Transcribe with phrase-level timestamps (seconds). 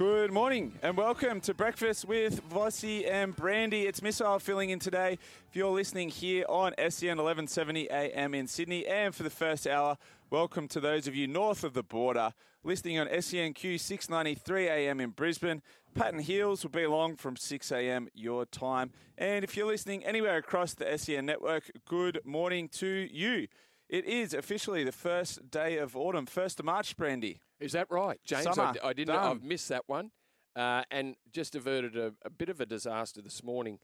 [0.00, 3.82] Good morning and welcome to Breakfast with Vossy and Brandy.
[3.82, 5.18] It's Missile filling in today.
[5.50, 9.98] If you're listening here on SEN 1170 AM in Sydney, and for the first hour,
[10.30, 12.32] welcome to those of you north of the border
[12.64, 15.60] listening on SENQ 693 AM in Brisbane.
[15.94, 18.92] Patton Heels will be along from 6 AM your time.
[19.18, 23.48] And if you're listening anywhere across the SEN network, good morning to you.
[23.90, 27.42] It is officially the first day of autumn, 1st of March, Brandy.
[27.60, 28.46] Is that right, James?
[28.46, 28.74] I.
[28.82, 29.14] I didn't.
[29.14, 29.24] Done.
[29.36, 30.10] I've missed that one,
[30.56, 33.78] uh, and just averted a, a bit of a disaster this morning.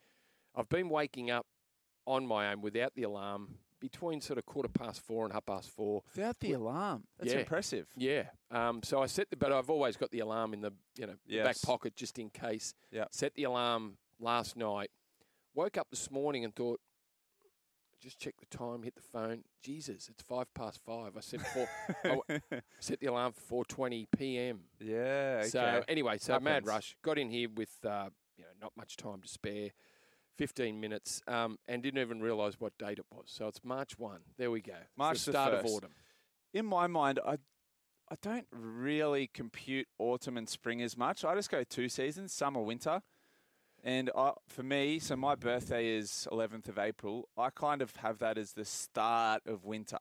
[0.54, 1.46] I've been waking up
[2.06, 5.68] on my own without the alarm between sort of quarter past four and half past
[5.70, 6.02] four.
[6.14, 7.04] Without the alarm.
[7.18, 7.40] That's Yeah.
[7.40, 7.86] impressive.
[7.94, 8.30] Yeah.
[8.50, 11.14] Um, so I set the, but I've always got the alarm in the you know
[11.26, 12.72] the back pocket just in case.
[12.90, 13.04] Yeah.
[13.10, 14.90] Set the alarm last night.
[15.54, 16.80] Woke up this morning and thought,
[18.00, 19.42] just check the time, hit the phone.
[19.62, 21.16] Jesus, it's five past five.
[21.16, 21.68] I set four.
[22.04, 22.40] I
[22.80, 24.60] set the alarm for four twenty p.m.
[24.80, 25.38] yeah.
[25.40, 25.48] Okay.
[25.48, 26.96] So anyway, so mad rush.
[27.02, 29.70] Got in here with uh, you know not much time to spare,
[30.36, 33.26] fifteen minutes, um, and didn't even realise what date it was.
[33.26, 34.20] So it's March one.
[34.38, 34.74] There we go.
[34.96, 35.90] March the the start of autumn.
[36.52, 37.38] in my mind, I
[38.08, 41.24] I don't really compute autumn and spring as much.
[41.24, 43.02] I just go two seasons, summer, winter.
[43.86, 47.28] And I, for me, so my birthday is 11th of April.
[47.38, 49.98] I kind of have that as the start of winter.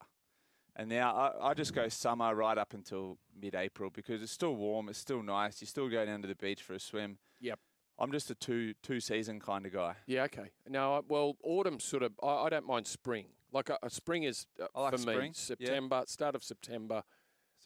[0.76, 4.90] And now I, I just go summer right up until mid-April because it's still warm,
[4.90, 5.62] it's still nice.
[5.62, 7.20] You still go down to the beach for a swim.
[7.42, 7.60] Yep.
[8.00, 9.96] I'm just a two two season kind of guy.
[10.08, 10.24] Yeah.
[10.24, 10.50] Okay.
[10.68, 10.96] No.
[10.96, 12.12] I- Well, autumn sort of.
[12.22, 13.28] I, I don't mind spring.
[13.54, 15.68] Like a, a spring is uh, I like for me spring, yeah.
[15.68, 17.04] September, start of September,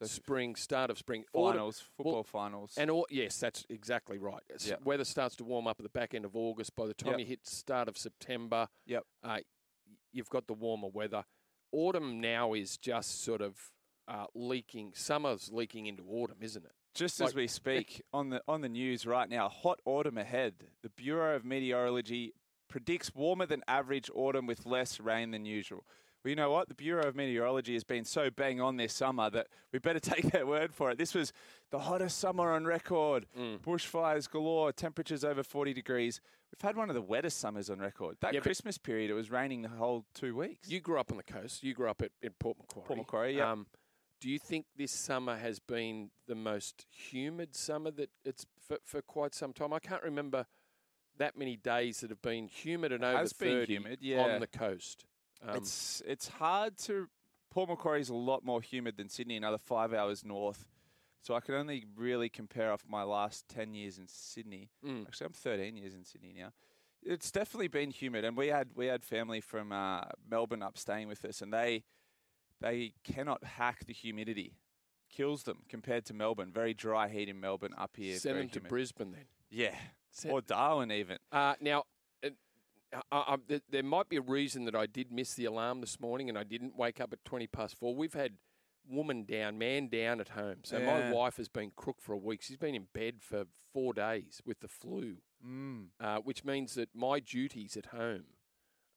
[0.02, 1.54] So spring, start of spring, autumn.
[1.58, 2.74] finals, football finals.
[2.78, 4.42] And all, yes, that's exactly right.
[4.64, 4.86] Yep.
[4.86, 6.76] Weather starts to warm up at the back end of August.
[6.76, 7.20] By the time Yep.
[7.20, 9.04] you hit start of September, Yep.
[9.24, 9.40] uh,
[10.14, 11.26] you've got the warmer weather.
[11.72, 13.72] Autumn now is just sort of
[14.08, 14.92] uh, leaking.
[14.96, 16.72] Summer's leaking into autumn, isn't it?
[16.96, 20.56] Just Like- as we speak on the on the news right now, hot autumn ahead.
[20.82, 22.34] The Bureau of Meteorology
[22.70, 25.86] predicts warmer than average autumn with less rain than usual.
[26.24, 26.68] Well, you know what?
[26.68, 30.32] The Bureau of Meteorology has been so bang on this summer that we better take
[30.32, 30.98] their word for it.
[30.98, 31.32] This was
[31.72, 33.26] the hottest summer on record.
[33.38, 33.60] Mm.
[33.60, 36.20] Bushfires galore, temperatures over 40 degrees.
[36.52, 38.18] We've had one of the wettest summers on record.
[38.22, 40.70] That Yeah, Christmas period, it was raining the whole two weeks.
[40.70, 41.64] You grew up on the coast.
[41.64, 42.86] You grew up at, in Port Macquarie.
[42.86, 43.52] Port Macquarie, yeah.
[43.52, 43.68] Um,
[44.20, 49.02] do you think this summer has been the most humid summer that it's for, for
[49.02, 49.72] quite some time?
[49.72, 50.46] I can't remember
[51.18, 54.22] that many days that have been humid and It over 30 humid, yeah.
[54.22, 55.06] on the coast.
[55.48, 57.08] Um, it's it's hard to.
[57.52, 60.66] Port Macquarie is a lot more humid than Sydney, another five hours north.
[61.22, 64.70] So I can only really compare off my last ten years in Sydney.
[64.86, 66.52] mm, Actually, I'm 13 years in Sydney now.
[67.02, 71.08] It's definitely been humid, and we had we had family from uh, Melbourne up staying
[71.08, 71.84] with us, and they
[72.62, 74.58] they cannot hack the humidity.
[75.10, 76.52] Kills them compared to Melbourne.
[76.52, 77.74] Very dry heat in Melbourne.
[77.78, 78.60] Up here, send them to.
[78.70, 79.26] Brisbane then.
[79.50, 79.76] Yeah,
[80.32, 81.18] or Darwin even.
[81.32, 81.84] Uh, now,
[82.94, 83.38] uh, uh,
[83.70, 86.44] there might be a reason that I did miss the alarm this morning and I
[86.44, 87.96] didn't wake up at 20 past four.
[87.96, 88.34] We've had
[88.90, 90.58] woman down, man down at home.
[90.64, 92.42] So my wife has been crook for a week.
[92.42, 95.88] She's been in bed for four days with the flu, Mm.
[96.02, 98.24] uh, which means that my duties at home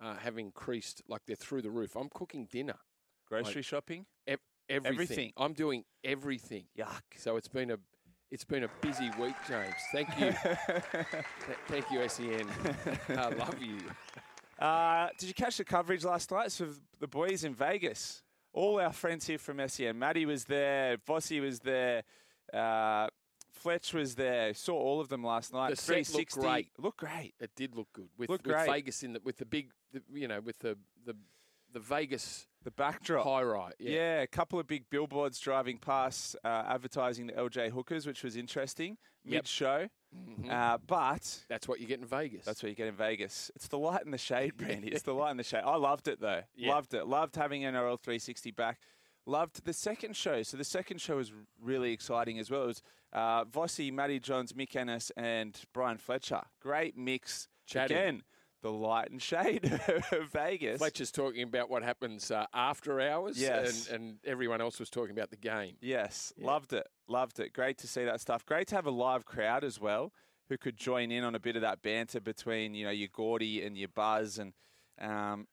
[0.01, 1.95] uh, have increased like they're through the roof.
[1.95, 2.79] I'm cooking dinner,
[3.29, 4.07] Grocery shopping.
[4.27, 4.43] everything.
[4.69, 5.33] Everything.
[5.37, 6.65] I'm doing everything.
[6.77, 7.03] Yuck.
[7.17, 7.79] So it's been a
[8.33, 9.75] it's been a busy week, James.
[9.93, 10.33] Thank you.
[11.69, 12.49] Thank you, SEN.
[13.11, 13.79] I love you.
[14.59, 18.23] Uh, did you catch the coverage last night of the boys in Vegas?
[18.53, 19.99] all our friends here from SEN.
[19.99, 22.03] Matty was there, Vossy was there,
[22.53, 23.09] uh,
[23.51, 24.55] Fletch was there.
[24.55, 25.71] Saw all of them last night.
[25.71, 26.69] The set looked great.
[26.79, 27.35] Looked great.
[27.39, 28.69] It did look good with, Looked with great.
[28.69, 31.15] Vegas in the with the big, the, you know, with the the
[31.73, 33.25] the Vegas The backdrop.
[33.25, 33.75] high right.
[33.79, 33.91] Yeah.
[33.91, 34.21] Yeah.
[34.23, 38.99] a couple of big billboards driving past, uh, advertising the LJ Hookers, which was interesting
[39.25, 39.33] Yep.
[39.33, 39.89] mid show.
[40.15, 40.51] Mhm.
[40.51, 42.45] Uh, but That's what you get in Vegas.
[42.45, 43.51] That's what you get in Vegas.
[43.55, 44.89] It's the light and the shade, Brandy.
[44.89, 45.63] It's the light and the shade.
[45.65, 46.43] I loved it though.
[46.55, 46.75] Yeah.
[46.75, 47.07] Loved it.
[47.07, 48.81] Loved having NRL 360 back.
[49.25, 50.43] Loved the second show.
[50.43, 52.65] So the second show was really exciting as well.
[52.65, 52.83] It was
[53.13, 56.43] uh, Vossi, Matty Johns, Mick Ennis, and Brian Fletcher.
[56.61, 57.47] Great mix.
[57.67, 57.97] Chatting.
[57.97, 58.23] Again,
[58.63, 59.65] the light and shade
[60.13, 60.79] of Vegas.
[60.79, 63.89] Fletcher's talking about what happens uh, after hours, Yes.
[63.91, 65.75] and, and everyone else was talking about the game.
[65.81, 66.47] Yes, Yeah.
[66.47, 66.87] loved it.
[67.09, 67.53] Loved it.
[67.53, 68.47] Great to see that stuff.
[68.47, 70.13] Great to have a live crowd as well
[70.49, 73.63] who could join in on a bit of that banter between, you know, your Gordy
[73.63, 74.53] and your Buzz and
[75.01, 75.47] um,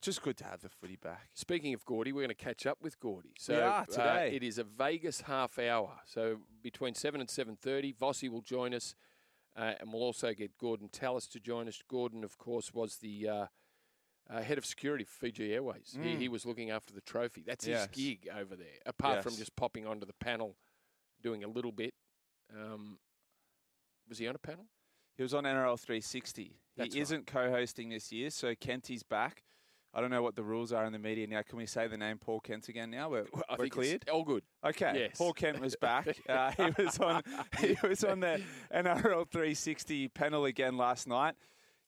[0.00, 1.28] just good to have the footy back.
[1.34, 3.32] Speaking of Gordy, we're going to catch up with Gordy.
[3.38, 4.32] So are uh, today.
[4.34, 5.92] it is a Vegas half hour.
[6.06, 8.94] So between seven and seven thirty, Vossy will join us,
[9.58, 11.82] uh, and we'll also get Gordon Tallis to join us.
[11.88, 13.46] Gordon, of course, was the uh,
[14.30, 15.96] uh, head of security for Fiji Airways.
[16.00, 16.18] He, Mm.
[16.18, 17.42] he was looking after the trophy.
[17.46, 17.88] That's Yes.
[17.88, 18.78] his gig over there.
[18.86, 20.56] Apart from just popping onto the panel,
[21.22, 21.94] doing a little bit.
[22.54, 22.98] Um,
[24.08, 24.66] was he on a panel?
[25.16, 26.60] He was on NRL 360.
[26.76, 27.02] That's he right.
[27.02, 29.42] isn't co-hosting this year, so Kenty's back.
[29.98, 31.42] I don't know what the rules are in the media now.
[31.42, 33.10] Can we say the name Paul Kent again now?
[33.10, 34.08] We're, I we're cleared.
[34.08, 34.44] all good.
[34.64, 35.18] Okay, Yes.
[35.18, 36.16] Paul Kent was back.
[36.28, 37.22] Uh, he was on.
[37.60, 38.40] He was on the
[38.72, 41.34] NRL 360 panel again last night,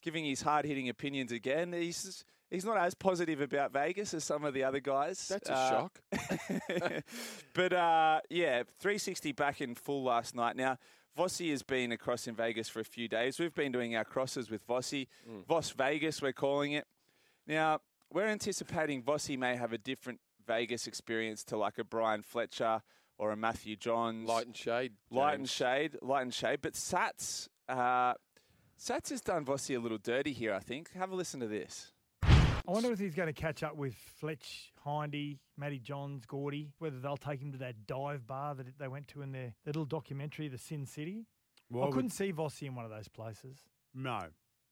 [0.02, 1.72] giving his hard-hitting opinions again.
[1.72, 5.28] He's he's not as positive about Vegas as some of the other guys.
[5.28, 6.00] That's a Uh, shock.
[7.54, 10.56] but uh, yeah, 360 back in full last night.
[10.56, 10.78] Now,
[11.18, 13.38] Vossy has been across in Vegas for a few days.
[13.38, 15.06] We've been doing our crosses with Vossy.
[15.28, 15.46] Mm.
[15.46, 16.86] Voss Vegas, we're calling it.
[17.46, 17.80] Now,
[18.12, 22.82] we're anticipating Vossy may have a different Vegas experience to like a Brian Fletcher
[23.18, 24.28] or a Matthew Johns.
[24.28, 24.92] Light and shade.
[25.10, 26.60] Light and shade, light and shade.
[26.62, 28.14] But Sats, uh,
[28.78, 30.92] Sats has done Vossy a little dirty here, I think.
[30.94, 31.92] Have a listen to this.
[32.22, 36.98] I wonder if he's going to catch up with Fletch, Hindy, Matty Johns, Gordy, whether
[36.98, 39.84] they'll take him to that dive bar that they went to in their, their little
[39.84, 41.26] documentary, The Sin City.
[41.68, 43.58] Why I couldn't see Vossy in one of those places.
[43.94, 44.20] No.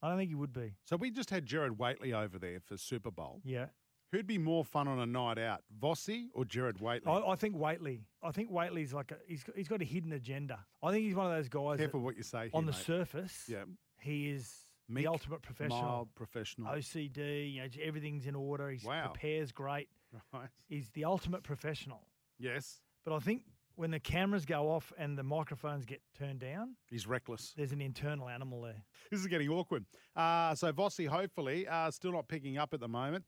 [0.02, 0.74] I don't think he would be.
[0.84, 3.40] So we just had Jared Waitley over there for Super Bowl.
[3.44, 3.66] Yeah.
[4.12, 7.06] Who'd be more fun on a night out, Vossy or Jared Waitley?
[7.08, 8.00] I, I think Waitley.
[8.22, 10.58] I think Waitley's like a, he's got, he's got a hidden agenda.
[10.82, 12.72] I think he's one of those guys that Careful what you say here, on the
[12.72, 12.80] mate.
[12.86, 13.64] surface, Yeah.
[14.00, 14.50] he is
[14.88, 15.82] Meek, the ultimate professional.
[15.82, 16.72] Mild professional.
[16.72, 18.70] OCD, you know, everything's in order.
[18.70, 19.08] He Wow.
[19.08, 19.88] prepares great.
[20.32, 20.48] Right.
[20.70, 22.00] He's the ultimate professional.
[22.38, 22.80] Yes.
[23.04, 23.42] But I think
[23.78, 27.54] when the cameras go off and the microphones get turned down, He's reckless.
[27.56, 28.82] there's an internal animal there.
[29.08, 29.84] This is getting awkward.
[30.16, 33.24] Uh, so Vossy, hopefully, uh, still not picking up at the moment.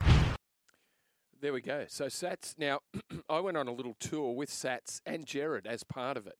[1.41, 1.85] There we go.
[1.88, 2.58] So Sats.
[2.58, 2.81] Now,
[3.31, 6.37] I went on a little tour with Sats and Jared as part of it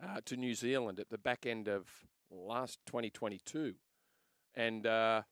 [0.00, 1.88] uh, to New Zealand at the back end of
[2.30, 3.74] last 2022,
[4.54, 5.22] and uh,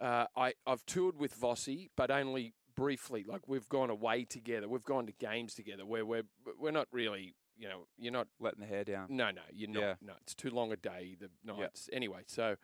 [0.00, 3.24] uh, I I've toured with Vossy, but only briefly.
[3.26, 4.68] Like we've gone away together.
[4.68, 6.24] We've gone to games together where we're
[6.58, 7.34] we're not really.
[7.56, 9.06] You know, you're not Letting the hair down.
[9.10, 9.80] no, no, you're not.
[9.80, 9.94] Yeah.
[10.00, 11.16] No, it's too long a day.
[11.20, 11.88] The nights.
[11.92, 12.56] Anyway, so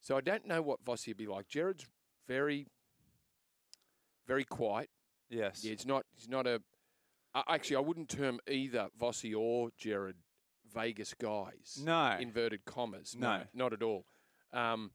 [0.00, 1.48] so I don't know what Vossy would be like.
[1.48, 1.86] Jared's
[2.26, 2.66] very,
[4.26, 4.90] very quiet.
[5.30, 5.64] Yes.
[5.64, 6.04] Yeah, he's not.
[6.14, 6.60] He's not a.
[7.48, 10.16] Actually, I wouldn't term either Vossy or Jared
[10.74, 11.80] Vegas guys.
[11.82, 12.16] No.
[12.20, 13.16] Inverted commas.
[13.18, 13.42] No.
[13.54, 14.04] not at all.
[14.52, 14.90] Um,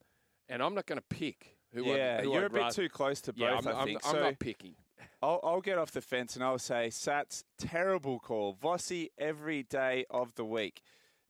[0.50, 1.86] and I'm not going to pick who.
[1.86, 3.71] yeah, I'd, who you're I'd a bit rather- too close to both, Yeah, I'm, I
[3.71, 4.05] I'm- think.
[4.05, 4.75] I'm so not picking.
[5.21, 8.55] I'll, I'll get off the fence and I'll say, Sats, terrible call.
[8.55, 10.81] Vossy every day of the week.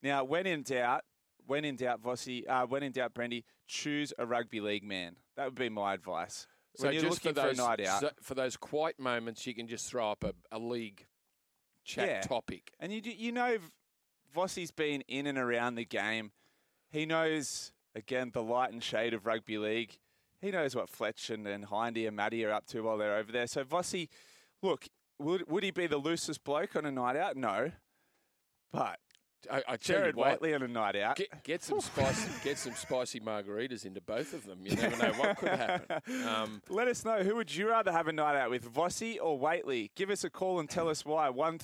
[0.04, 1.04] Now, when in doubt,
[1.46, 5.16] when in doubt, Vossy, uh, when in doubt, Brendy, choose a rugby league man.
[5.38, 6.48] That would be my advice.
[6.76, 9.90] So just for those a night out, so- for those quiet moments, you can just
[9.90, 11.06] throw up a, a league
[11.86, 12.22] chat Yeah.
[12.22, 12.72] topic.
[12.82, 13.58] and you do- you know,
[14.36, 16.32] Vossy's been in and around the game.
[16.90, 19.98] He knows again the light and shade of rugby league.
[20.42, 23.32] He knows what Fletch and, and Hindy and Matty are up to while they're over
[23.32, 23.48] there.
[23.48, 24.10] So Vossy,
[24.62, 24.88] look,
[25.20, 27.36] would would he be the loosest bloke on a night out?
[27.36, 27.72] No,
[28.72, 29.00] but
[29.52, 31.16] I, I Jared Waitley on a night out.
[31.16, 34.60] Get, get some spicy, get some spicy margaritas into both of them.
[34.64, 36.02] You never know what could happen.
[36.28, 39.40] Um, Let us know who would you rather have a night out with, Vossy or
[39.40, 39.90] Waitley?
[39.96, 41.30] Give us a call and tell us why.
[41.30, 41.58] One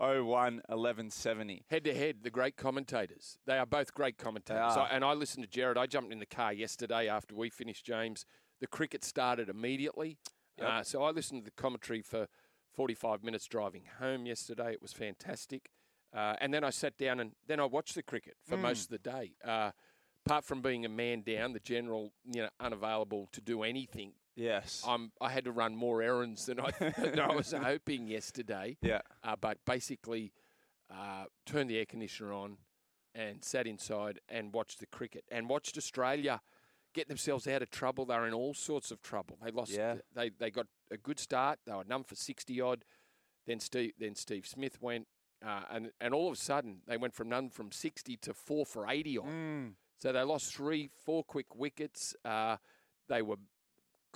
[0.00, 1.64] 01 1170.
[1.70, 3.38] head to head, the great commentators.
[3.46, 4.76] They are both great commentators.
[4.76, 5.78] I- and I listened to Jared.
[5.78, 8.24] I jumped in the car yesterday after we finished, James.
[8.60, 10.18] The cricket started immediately.
[10.58, 10.68] Yep.
[10.68, 12.28] Uh, so I listened to the commentary for
[12.72, 14.72] 45 minutes driving home yesterday.
[14.72, 15.70] It was fantastic.
[16.12, 18.62] Uh, and then I sat down and then I watched the cricket for Mm.
[18.62, 19.34] most of the day.
[19.44, 19.72] Uh,
[20.24, 24.84] apart from being a man down, the general, you know, unavailable to do anything Yes.
[24.86, 28.76] I'm, I had to run more errands than I, than I was hoping yesterday.
[28.82, 29.00] yeah.
[29.24, 30.32] Uh, but basically,
[30.90, 32.58] uh, turned the air conditioner on
[33.14, 36.40] and sat inside and watched the cricket and watched Australia
[36.96, 38.04] get themselves out of trouble.
[38.04, 39.38] They're in all sorts of trouble.
[39.42, 39.72] They lost.
[39.72, 39.96] Yeah.
[40.14, 41.58] They they got a good start.
[41.66, 42.84] They were none for sixty odd.
[43.46, 45.06] Then Steve then Steve Smith went,
[45.44, 48.66] uh, and and all of a sudden they went from none from sixty to four
[48.66, 49.28] for eighty odd.
[49.28, 49.72] Mm.
[49.98, 52.14] So they lost three, four quick wickets.
[52.24, 52.56] Uh,
[53.08, 53.36] they were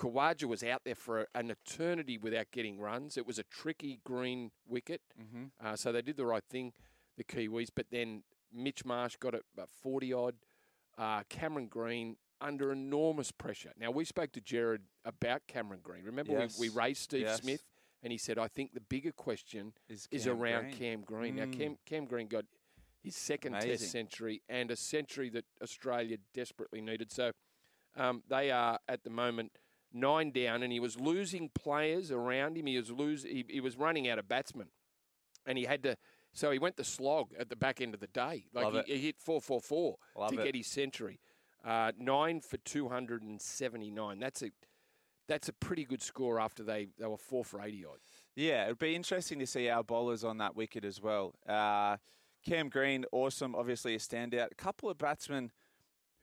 [0.01, 3.17] Khawaja was out there for an eternity without getting runs.
[3.17, 5.43] It was a tricky green wicket, Mm-hmm.
[5.65, 6.73] uh, so they did the right thing,
[7.17, 7.69] the Kiwis.
[7.75, 10.35] But then Mitch Marsh got it about forty odd.
[10.97, 13.71] Uh, Cameron Green under enormous pressure.
[13.79, 16.03] Now we spoke to Jared about Cameron Green.
[16.03, 16.57] Remember Yes.
[16.59, 17.41] we, we raised Steve Yes.
[17.41, 17.63] Smith,
[18.03, 20.77] and he said, "I think the bigger question Is, is around Green.
[20.77, 21.35] Cam Green.
[21.35, 21.57] Now, Mm.
[21.57, 22.45] Cam, Cam Green got
[23.03, 23.69] his second Amazing.
[23.77, 27.11] Test century and a century that Australia desperately needed.
[27.11, 27.31] So
[27.95, 29.51] um, they are at the moment
[29.93, 32.65] nine down, and he was losing players around him.
[32.65, 33.23] He was lose.
[33.23, 34.67] He, he was running out of batsmen,
[35.45, 35.97] and he had to.
[36.33, 38.45] So he went to slog at the back end of the day.
[38.53, 40.45] Like he, he hit four four four Love to it.
[40.45, 41.19] get his century.
[41.63, 44.19] Uh, nine for two hundred and seventy nine.
[44.19, 44.51] That's a
[45.27, 47.99] that's a pretty good score after they, they were four for eighty odd.
[48.35, 51.35] Yeah, it'd be interesting to see our bowlers on that wicket as well.
[51.47, 51.97] Uh,
[52.45, 54.51] Cam Green, awesome, obviously a standout.
[54.51, 55.51] A couple of batsmen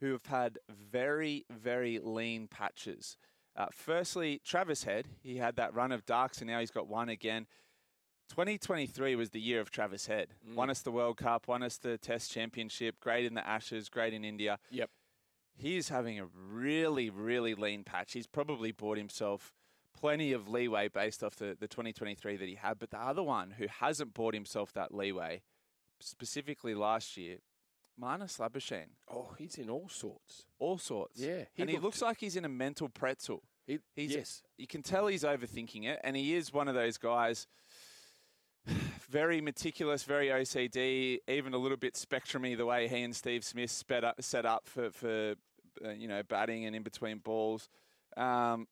[0.01, 3.17] who have had very, very lean patches.
[3.59, 7.09] Uh, firstly, Travis Head, he had that run of darks and now he's got one
[7.09, 7.47] again.
[8.31, 10.29] 2023 was the year of Travis Head.
[10.49, 10.55] Mm.
[10.55, 14.15] Won us the World Cup, won us the Test Championship, great in the Ashes, great
[14.15, 14.61] in India.
[14.71, 14.91] Yep.
[15.57, 18.13] He's having a really, really lean patch.
[18.13, 19.53] He's probably bought himself
[19.99, 22.79] plenty of leeway based off the, the 2023 that he had.
[22.79, 25.43] But the other one who hasn't bought himself that leeway,
[25.99, 27.39] specifically last year,
[28.01, 28.95] Marnus Labuschagne.
[29.13, 30.45] Oh, he's in all sorts.
[30.59, 31.21] All sorts.
[31.21, 33.43] Yeah, he and he looks like he's in a mental pretzel.
[33.69, 34.43] He, He's, yes.
[34.57, 37.47] You can tell he's overthinking it, and he is one of those guys.
[39.09, 43.71] Very meticulous, very OCD, even a little bit spectrumy the way he and Steve Smith
[43.71, 45.35] sped up, set up for for
[45.83, 47.71] uh, you know batting and in between balls.
[48.19, 48.67] Um,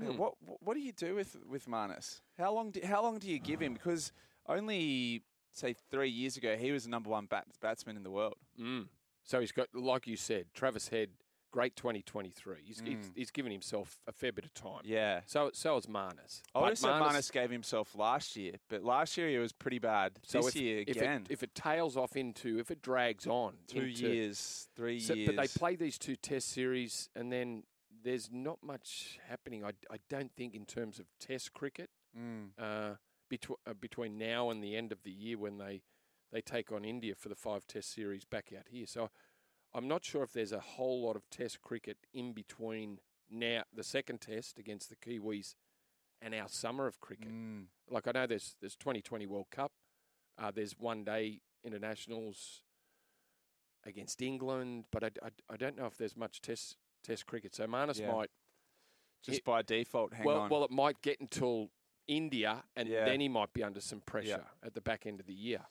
[0.00, 0.16] Mm.
[0.16, 2.20] What what do you do with with Marnus?
[2.38, 3.74] How long do, how long do you give him?
[3.82, 4.12] Because
[4.48, 5.22] only
[5.52, 8.36] say three years ago he was the number one bat, batsman in the world.
[8.60, 8.86] Mm.
[9.24, 11.10] So he's got, like you said, Travis Head,
[11.52, 12.56] great 2023.
[12.64, 13.12] He's, he's, Mm.
[13.14, 14.80] he's given himself a fair bit of time.
[14.84, 16.42] Yeah, So so is Marnus.
[16.54, 20.18] I would said Marnus gave himself last year, but last year he was pretty bad.
[20.24, 23.26] so this if, year if again, it, if it tails off into, if it drags
[23.26, 25.28] on, two into- years, three So, years.
[25.28, 27.64] but they play these two test series, and then
[28.02, 29.64] there's not much happening.
[29.64, 32.50] I, I don't think in terms of test cricket Mm.
[32.58, 32.96] uh,
[33.30, 35.82] between uh, between now and the end of the year when they
[36.30, 38.86] they take on India for the five test series back out here.
[38.86, 39.08] So
[39.74, 42.98] I'm not sure if there's a whole lot of test cricket in between
[43.30, 45.54] now the second test against the Kiwis
[46.20, 47.32] and our summer of cricket.
[47.32, 47.64] Mm.
[47.88, 49.72] Like I know there's there's 2020 World Cup,
[50.38, 52.62] uh, there's one day internationals
[53.84, 57.54] against England, but I, I, I don't know if there's much test test cricket.
[57.54, 58.12] So Marnus Yeah.
[58.12, 58.30] might
[59.24, 60.50] Just It- by default, hang well, on.
[60.50, 61.70] well, it might get until
[62.08, 63.04] India, and Yeah.
[63.04, 65.64] then he might be under some pressure at the back end of the year.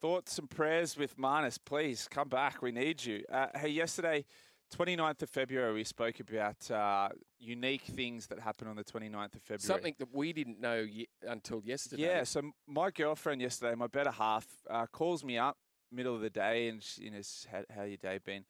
[0.00, 2.62] Thoughts and prayers with Marnus, please come back.
[2.62, 3.22] We need you.
[3.30, 4.24] Uh, hey, yesterday,
[4.74, 9.42] 29th of February, we spoke about uh, unique things that happened on the 29th of
[9.42, 9.58] February.
[9.60, 12.02] Something that we didn't know ye- until yesterday.
[12.04, 15.58] Yeah, so my girlfriend yesterday, my better half, uh, calls me up
[15.92, 17.20] middle of the day and she, you know,
[17.52, 18.44] how, how your day been?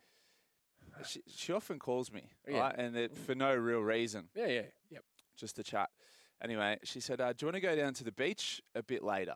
[1.04, 2.60] She, she often calls me, Yeah.
[2.60, 2.74] right?
[2.78, 5.02] And it, for no real reason, yeah, yeah, yep.
[5.36, 5.88] just to chat.
[6.42, 9.02] Anyway, she said, uh, "Do you want to go down to the beach a bit
[9.02, 9.34] later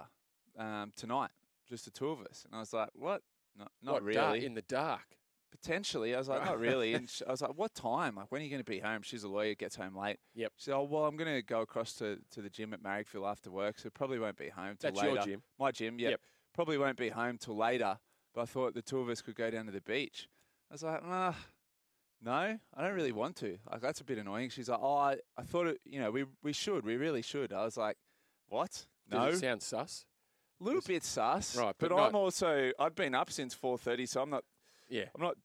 [0.58, 1.30] um, tonight?
[1.68, 3.22] Just the two of us." And I was like, "What?
[3.56, 4.46] No, not What, dark- really.
[4.46, 5.16] in the dark.
[5.50, 8.16] Potentially." I was like, "Not really." And she, I was like, "What time?
[8.16, 10.18] Like, when are you going to be home?" She's a lawyer, gets home late.
[10.34, 10.52] Yep.
[10.56, 13.28] She said, "Oh, well, I'm going to go across to, to the gym at Marrickville
[13.30, 15.42] after work, so probably won't be home till That's later." your gym.
[15.58, 16.10] My gym, yeah.
[16.10, 16.20] Yep.
[16.54, 17.98] Probably won't be home till later,
[18.34, 20.28] but I thought the two of us could go down to the beach.
[20.70, 21.36] I was like, ah,
[22.22, 23.58] no, I don't really want to.
[23.70, 24.50] Like, that's a bit annoying.
[24.50, 27.52] She's like, oh, I, I thought, it, you know, we, we should, we really should.
[27.52, 27.96] I was like,
[28.48, 28.86] what?
[29.10, 30.06] No, it sound sus?
[30.60, 31.56] A little bit sus.
[31.56, 34.44] Right, but, but I'm also, I've been up since 4.30, so I'm not,
[34.88, 35.04] Yeah.
[35.14, 35.36] I'm not,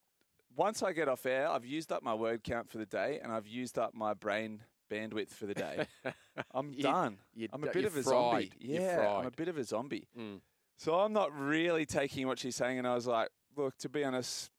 [0.56, 3.32] once I get off air, I've used up my word count for the day and
[3.32, 4.62] I've used up my brain
[4.92, 5.86] bandwidth for the day.
[6.54, 7.18] I'm You- done.
[7.54, 8.04] I'm a bit of a fried.
[8.04, 8.52] zombie.
[8.60, 10.08] Yeah, I'm a bit of a zombie.
[10.18, 10.42] Mm.
[10.78, 14.04] So I'm not really taking what she's saying, and I was like, look, to be
[14.04, 14.50] honest,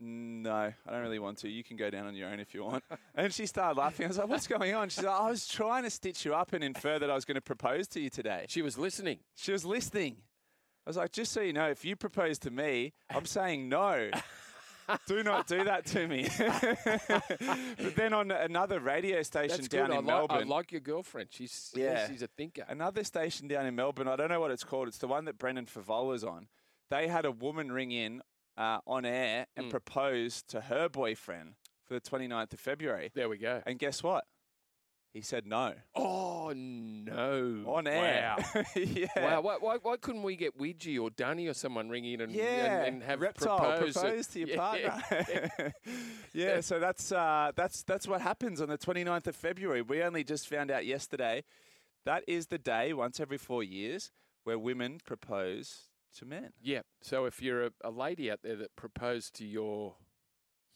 [0.00, 0.52] no,
[0.86, 1.48] I don't really want to.
[1.48, 2.84] You can go down on your own if you want.
[3.14, 4.06] and she started laughing.
[4.06, 4.88] I was like, what's going on?
[4.88, 7.34] She's like, I was trying to stitch you up and infer that I was going
[7.34, 8.46] to propose to you today.
[8.48, 9.18] She was listening.
[9.34, 10.18] She was listening.
[10.86, 14.10] I was like, just so you know, if you propose to me, I'm saying no.
[15.06, 16.28] do not do that to me.
[17.82, 19.90] but then on another radio station That's down good.
[19.90, 21.28] in I, like, Melbourne, I like your girlfriend.
[21.30, 21.84] She's Yeah.
[21.84, 22.08] yeah.
[22.08, 22.64] she's a thinker.
[22.68, 24.88] another station down in Melbourne, I don't know what it's called.
[24.88, 26.46] It's the one that Brendan Fevola's on.
[26.88, 28.22] They had a woman ring in
[28.58, 29.70] uh, on air and Mm.
[29.70, 31.54] propose to her boyfriend
[31.86, 33.10] for the 29th of February.
[33.14, 33.62] There we go.
[33.64, 34.24] And guess what?
[35.14, 37.64] He said no Oh no!
[37.66, 38.36] on air.
[38.36, 38.62] Wow.
[38.76, 39.06] yeah.
[39.16, 42.32] Wow, why, why, why couldn't we get Ouija or Danny or someone ring in and,
[42.32, 44.56] Yeah, and, and have reptile propose, propose to your Yeah.
[44.58, 45.72] partner.
[46.34, 49.80] yeah, so that's uh, that's that's what happens on the 29th of February.
[49.82, 51.42] We only just found out yesterday.
[52.04, 54.12] That is the day once every four years
[54.44, 56.52] where women propose to men.
[56.62, 56.80] yeah.
[57.02, 59.94] So if you're a, a lady out there that proposed to your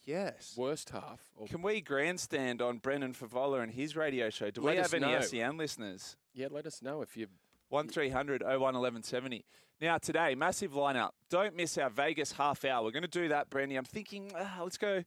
[0.05, 0.55] Yes.
[0.57, 4.51] worst half, or, Can we grandstand on Brendan Fevola and his radio show?
[4.51, 5.21] Do Let we us have any know.
[5.21, 6.17] SEN listeners?
[6.33, 7.27] yeah, let us know if you.
[7.69, 9.45] 1300 01 1170.
[9.81, 11.11] Now, today, massive lineup.
[11.29, 12.83] Don't miss our Vegas half hour.
[12.83, 13.75] We're going to do that, Brandy.
[13.77, 15.03] I'm thinking, uh, let's go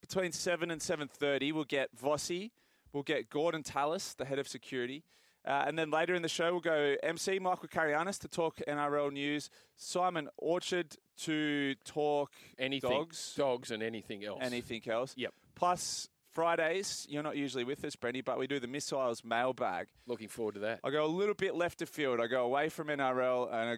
[0.00, 1.52] between 7 and 7.30.
[1.52, 2.52] We'll get Vossy.
[2.92, 5.02] We'll get Gordon Tallis, the head of security.
[5.46, 9.12] Uh, and then later in the show, we'll go MC Michael Carayannis to talk NRL
[9.12, 14.38] news, Simon Orchard to talk Anything, dogs, dogs, and anything else.
[14.42, 15.12] anything else.
[15.16, 15.34] Yep.
[15.54, 19.88] Plus, Fridays, you're not usually with us, Brendy, but we do the missiles mailbag.
[20.06, 20.80] Looking forward to that.
[20.82, 22.20] I go a little bit left of field.
[22.20, 23.76] I go away from NRL and I,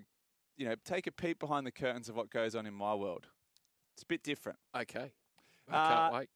[0.56, 3.26] you know, take a peek behind the curtains of what goes on in my world.
[3.94, 4.58] It's a bit different.
[4.74, 5.10] Okay.
[5.70, 6.28] I Uh, can't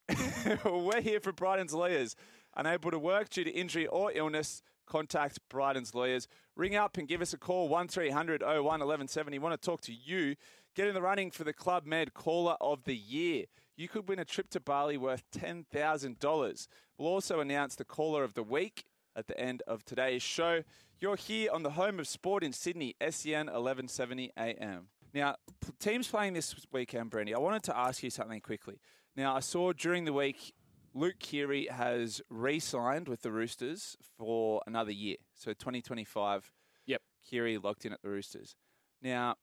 [0.64, 0.64] wait.
[0.84, 2.16] We're here for Bryden's lawyers.
[2.56, 4.60] Unable to work due to injury or illness,
[4.90, 6.28] contact Bryden's lawyers.
[6.56, 9.38] Ring up and give us a call 1300 01 1170.
[9.38, 10.34] Want to talk to you?
[10.74, 13.46] Get in the running for the Club Med Caller of the Year.
[13.76, 16.66] You could win a trip to Bali worth $10,000.
[16.98, 18.84] We'll also announce the Caller of the Week
[19.16, 20.62] at the end of today's show.
[21.00, 24.88] You're here on the home of sport in Sydney, SEN 1170 AM.
[25.14, 25.36] Now,
[25.78, 28.80] teams playing this weekend, Brandy, I wanted to ask you something quickly.
[29.16, 30.52] Now, I saw during the week
[30.94, 35.16] Luke Keary has re signed with the Roosters for another year.
[35.34, 36.52] So 2025,
[36.86, 37.02] Yep.
[37.28, 38.56] Keary locked in at the Roosters.
[39.00, 39.36] Now,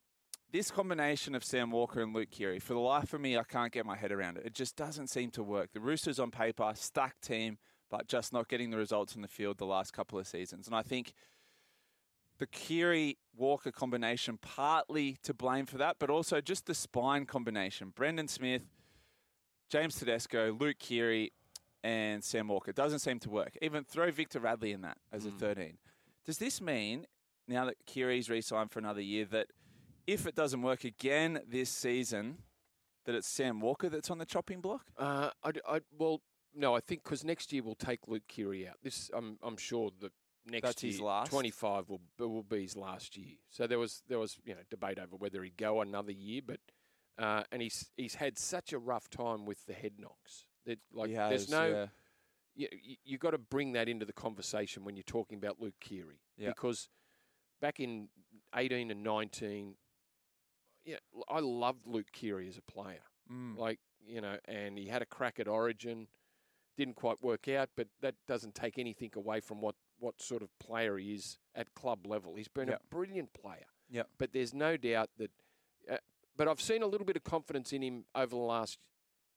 [0.51, 3.72] this combination of Sam Walker and Luke Keary, for the life of me, I can't
[3.72, 4.46] get my head around it.
[4.46, 5.72] It just doesn't seem to work.
[5.74, 7.57] The Roosters on paper, stacked team,
[7.90, 10.68] but just not getting the results in the field the last couple of seasons.
[10.68, 11.14] And I think
[12.38, 17.92] the Keary Walker combination partly to blame for that, but also just the spine combination.
[17.96, 18.64] Brandon Smith,
[19.70, 21.32] James Tedesco, Luke Keary,
[21.84, 23.58] and Sam Walker doesn't seem to work.
[23.62, 25.77] Even throw Victor Radley in that as a 13.
[26.25, 27.06] Does this mean
[27.48, 29.48] now that Keary's re-signed for another year that
[30.06, 32.40] if it doesn't work again this season,
[33.06, 34.84] that it's Sam Walker that's on the chopping block?
[34.98, 36.22] Uh, I, I, well,
[36.56, 38.75] no, I think because next year we'll take Luke Keary out.
[38.84, 40.12] This, I'm, I'm sure that
[40.50, 41.30] next That's year, his last?
[41.30, 43.36] 25 will will be his last year.
[43.50, 46.60] So there was there was you know debate over whether he'd go another year, but
[47.18, 50.46] uh, and he's he's had such a rough time with the head knocks.
[50.66, 51.88] That like He there's no
[52.56, 52.68] yeah.
[52.84, 56.22] you, you got to bring that into the conversation when you're talking about Luke Keary
[56.38, 56.50] Yeah.
[56.50, 56.90] because
[57.62, 58.10] back in
[58.56, 59.75] 18 and 19,
[60.86, 60.98] yeah,
[61.30, 63.01] I loved Luke Keary as a player.
[63.32, 63.58] Mm.
[63.58, 66.08] Like, you know, and he had a crack at Origin,
[66.77, 70.50] didn't quite work out, but that doesn't take anything away from what, what sort of
[70.60, 72.36] player he is at club level.
[72.36, 72.82] He's been Yep.
[72.90, 73.66] a brilliant player.
[73.90, 74.08] Yep.
[74.18, 75.32] But there's no doubt that,
[76.38, 78.78] but I've seen a little bit of confidence in him over the last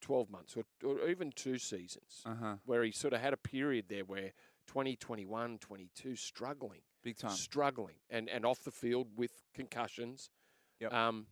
[0.03, 2.57] 12 months or, or even two seasons Uh-huh.
[2.65, 4.33] where he sort of had a period there where
[4.67, 7.31] 2021, 22, struggling Big time.
[7.33, 10.31] struggling and, and off the field with concussions.
[10.81, 10.93] Yep.
[10.93, 11.27] Um,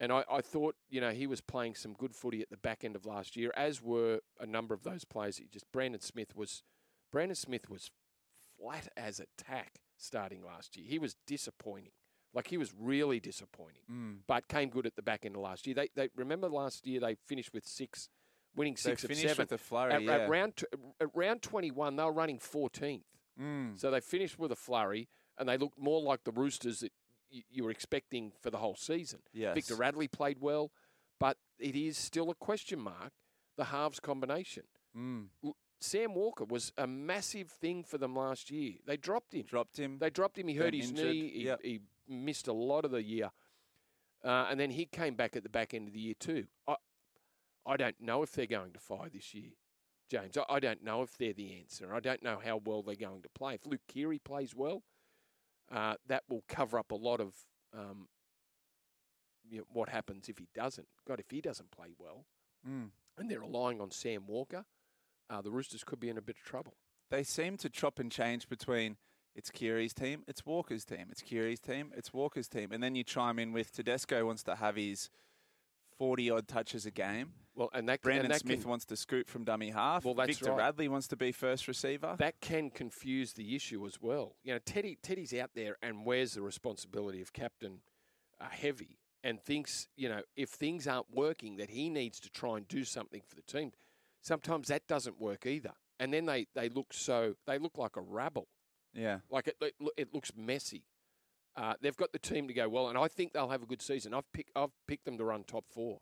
[0.00, 2.84] and I, I thought, you know, he was playing some good footy at the back
[2.84, 5.38] end of last year, as were a number of those players.
[5.38, 6.62] That just Brandon Smith was
[7.10, 7.90] Brandon Smith was
[8.60, 10.86] flat as a tack starting last year.
[10.88, 11.90] He was disappointing.
[12.34, 13.82] Like he was really disappointing.
[13.90, 14.16] Mm.
[14.26, 15.74] But came good at the back end of last year.
[15.74, 18.08] They they remember last year they finished with six
[18.54, 19.36] winning They six of seven.
[19.42, 20.12] with the flurry, at, yeah.
[20.18, 20.66] at round t-
[21.00, 23.04] at round twenty one, they were running fourteenth.
[23.40, 23.78] Mm.
[23.78, 26.92] So they finished with a flurry, and they looked more like the Roosters that
[27.32, 29.20] y- you were expecting for the whole season.
[29.32, 29.54] Yes.
[29.54, 30.70] Victor Radley played well,
[31.20, 33.12] but it is still a question mark.
[33.56, 34.64] The halves combination.
[34.96, 35.28] Mm.
[35.44, 38.74] L- Sam Walker was a massive thing for them last year.
[38.84, 39.44] They dropped him.
[39.46, 39.98] Dropped him.
[40.00, 40.48] They dropped him.
[40.48, 41.06] He hurt his injured.
[41.06, 41.30] knee.
[41.32, 41.60] He, Yep.
[41.62, 43.30] he missed a lot of the year,
[44.24, 46.46] uh, and then he came back at the back end of the year too.
[46.66, 46.76] I,
[47.66, 49.50] I don't know if they're going to fire this year,
[50.10, 50.36] James.
[50.36, 51.94] I, I don't know if they're the answer.
[51.94, 53.54] I don't know how well they're going to play.
[53.54, 54.82] If Luke Keary plays well,
[55.70, 57.34] uh, that will cover up a lot of
[57.76, 58.08] um,
[59.48, 60.88] you know, what happens if he doesn't.
[61.06, 62.24] God, if he doesn't play well,
[62.68, 62.90] Mm.
[63.16, 64.64] and they're relying on Sam Walker,
[65.30, 66.74] uh, the Roosters could be in a bit of trouble.
[67.10, 68.96] They seem to chop and change between
[69.38, 73.04] it's Keary's team, it's Walker's team, it's Keary's team, it's Walker's team, and then you
[73.04, 75.10] chime in with Tedesco wants to have his
[75.96, 77.34] 40 odd touches a game.
[77.54, 80.04] Well, and that Brandon and that Smith can, wants to scoot from dummy half.
[80.04, 80.58] Well, that's Victor right.
[80.58, 82.16] Radley wants to be first receiver.
[82.18, 84.34] that can confuse the issue as well.
[84.42, 87.80] You know, Teddy Teddy's out there and wears the responsibility of captain
[88.40, 92.56] uh, heavy and thinks, you know, if things aren't working, that he needs to try
[92.56, 93.70] and do something for the team.
[94.20, 98.00] Sometimes that doesn't work either, and then they, they look so they look like a
[98.00, 98.48] rabble.
[98.94, 99.18] Yeah.
[99.30, 100.84] Like it, it, it looks messy.
[101.56, 103.82] Uh, they've got the team to go well, and I think they'll have a good
[103.82, 104.14] season.
[104.14, 106.00] I've picked I've picked them to run top four.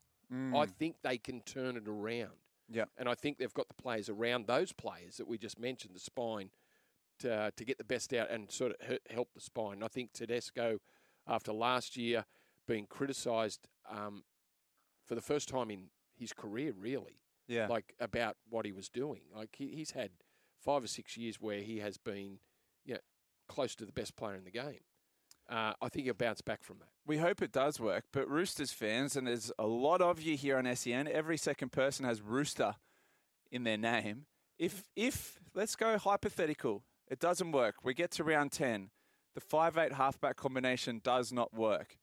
[0.55, 2.33] I think they can turn it around.
[2.68, 2.87] Yeah.
[2.99, 6.01] And I think they've got the players around those players that we just mentioned, the
[6.01, 6.51] spine,
[7.20, 9.85] to, to get the best out and sort of he- help the spine.
[9.85, 10.81] I think Tedesco,
[11.29, 12.25] after last year
[12.66, 14.25] being criticised um,
[15.07, 17.68] for the first time in his career, really, Yeah.
[17.68, 19.20] like about what he was doing.
[19.33, 20.11] Like he, he's had
[20.59, 22.40] five or six years where he has been,
[23.49, 24.81] close to the best player in the game.
[25.49, 26.89] Uh, I think he'll bounce back from that.
[27.07, 28.05] we hope it does work.
[28.13, 32.05] But Roosters fans, and there's a lot of you here on SEN, every second person
[32.05, 32.75] has Rooster
[33.53, 34.27] in their name.
[34.59, 37.77] If, if let's go hypothetical, it doesn't work.
[37.85, 38.91] We get to round 10.
[39.35, 41.99] The 5 8 halfback combination does not work.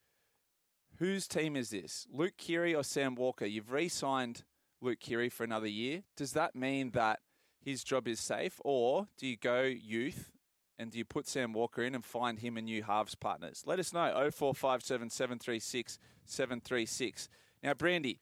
[1.00, 2.06] Whose team is this?
[2.12, 3.46] Luke Keary or Sam Walker?
[3.46, 4.44] You've re signed
[4.82, 6.04] Luke Keary for another year.
[6.16, 7.20] Does that mean that
[7.60, 8.62] his job is safe?
[8.64, 10.33] Or do you go youth
[10.78, 13.64] and do you put Sam Walker in and find him a new halves partners?
[13.66, 14.12] Let us know.
[14.32, 17.30] 0457 736 736.
[17.62, 18.20] Now, Brandy,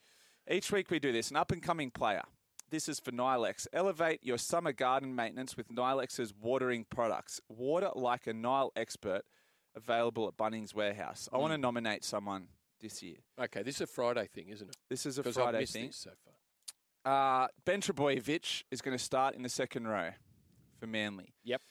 [0.50, 1.30] each week we do this.
[1.30, 2.24] An up and coming player.
[2.70, 3.68] This is for Nilex.
[3.74, 7.42] Elevate your summer garden maintenance with Nilex's watering products.
[7.50, 9.24] Water like a Nile expert,
[9.76, 11.28] available at Bunnings Warehouse.
[11.34, 12.48] I want to nominate someone
[12.80, 13.18] this year.
[13.40, 14.78] Okay, this is a Friday thing, isn't it?
[14.90, 15.88] This is a Friday thing.
[15.88, 17.44] this so far.
[17.44, 20.12] Uh, ben Trbojevic is going to start in the second row
[20.80, 21.34] for Manly.
[21.44, 21.62] Yep.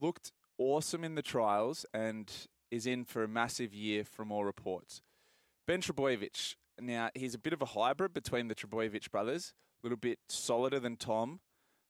[0.00, 2.30] Looked awesome in the trials and
[2.70, 5.02] is in for a massive year from all reports.
[5.66, 9.98] Ben Trbojevic, now he's a bit of a hybrid between the Trbojevic brothers, a little
[9.98, 11.40] bit solider than Tom,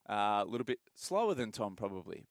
[0.09, 2.25] uh, a little bit slower than Tom probably,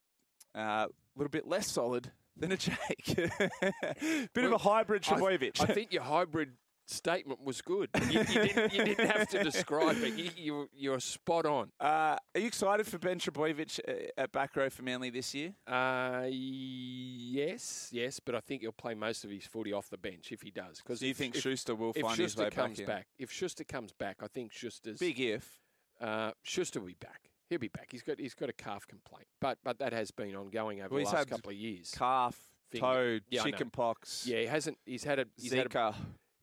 [0.56, 2.78] uh, a little bit less solid than a Jake.
[3.16, 5.62] bit of a Well, hybrid I- Trbojevic.
[5.62, 6.54] I think your hybrid
[6.90, 7.90] statement was good.
[8.10, 10.14] You, you, didn't, you didn't have to describe it.
[10.16, 11.72] You, you, you're spot on.
[11.80, 15.54] Uh, are you excited for Ben Trbojevic uh, at back row for Manly this year?
[15.68, 20.32] Uh, yes, yes, but I think he'll play most of his footy off the bench
[20.32, 20.78] if he does.
[20.78, 23.08] Because Do you think if, Schuster will if find his Schuster way comes back back,
[23.18, 25.60] if Schuster comes back, I think Schuster's Big if.
[26.02, 27.30] Uh, Schuster will be back.
[27.50, 27.88] He'll be back.
[27.92, 31.04] He's got he's got a calf complaint, but but that has been ongoing over Well,
[31.04, 31.92] the last couple of years.
[31.98, 32.38] Calf,
[32.72, 32.82] Thing.
[32.82, 34.78] toad, Yeah, chicken pox, yeah, he hasn't.
[34.86, 35.96] He's had a he's had a, Zika.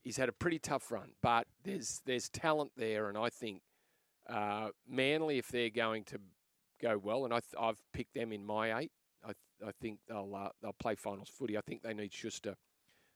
[0.06, 3.60] He's had a pretty tough run, but there's there's talent there, and I think
[4.30, 6.18] uh, Manly, if they're going to
[6.80, 8.92] go well, and I th- I've picked them in my eight.
[9.24, 11.58] I th- I think they'll uh, they'll play finals footy.
[11.58, 12.54] I think they need Schuster.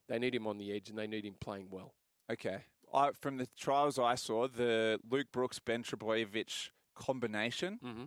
[0.08, 1.94] They need him on the edge, and they need him playing well.
[2.28, 2.64] Okay.
[2.92, 8.04] I, from the trials I saw, the Luke Brooks Ben Trbojevic combination, Mm-hmm.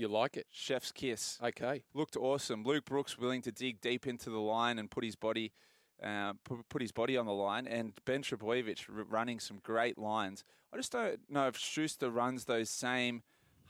[0.00, 0.48] You like it?
[0.50, 1.84] chef's kiss, Okay.
[1.94, 2.64] looked awesome.
[2.64, 5.52] Luke Brooks willing to dig deep into the line and put his body,
[6.02, 10.44] uh, put, put his body on the line, and Ben Trbojevic running some great lines.
[10.72, 13.22] I just don't know if Schuster runs those same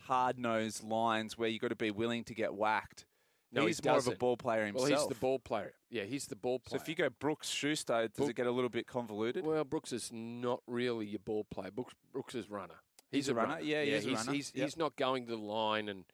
[0.06, 3.06] hard nosed lines where you've got to be willing to get whacked.
[3.52, 4.90] No, he he's more of a ball player himself.
[4.90, 5.74] Well, he's the ball player.
[5.88, 6.78] Yeah, he's the ball player.
[6.78, 9.46] So if you go Brooks Schuster, does Well- it get a little bit convoluted?
[9.46, 11.70] Well, Brooks is not really your ball player.
[11.70, 12.74] Brooks, Brooks is runner.
[13.12, 13.60] He's a runner?
[13.60, 14.32] Yeah, he is a he's, runner.
[14.32, 14.64] He's, Yep.
[14.64, 16.04] he's not going to the line and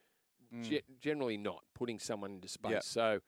[0.53, 0.63] Mm.
[0.69, 2.71] ge- generally not putting someone into space.
[2.71, 2.83] Yep.
[2.83, 3.21] So,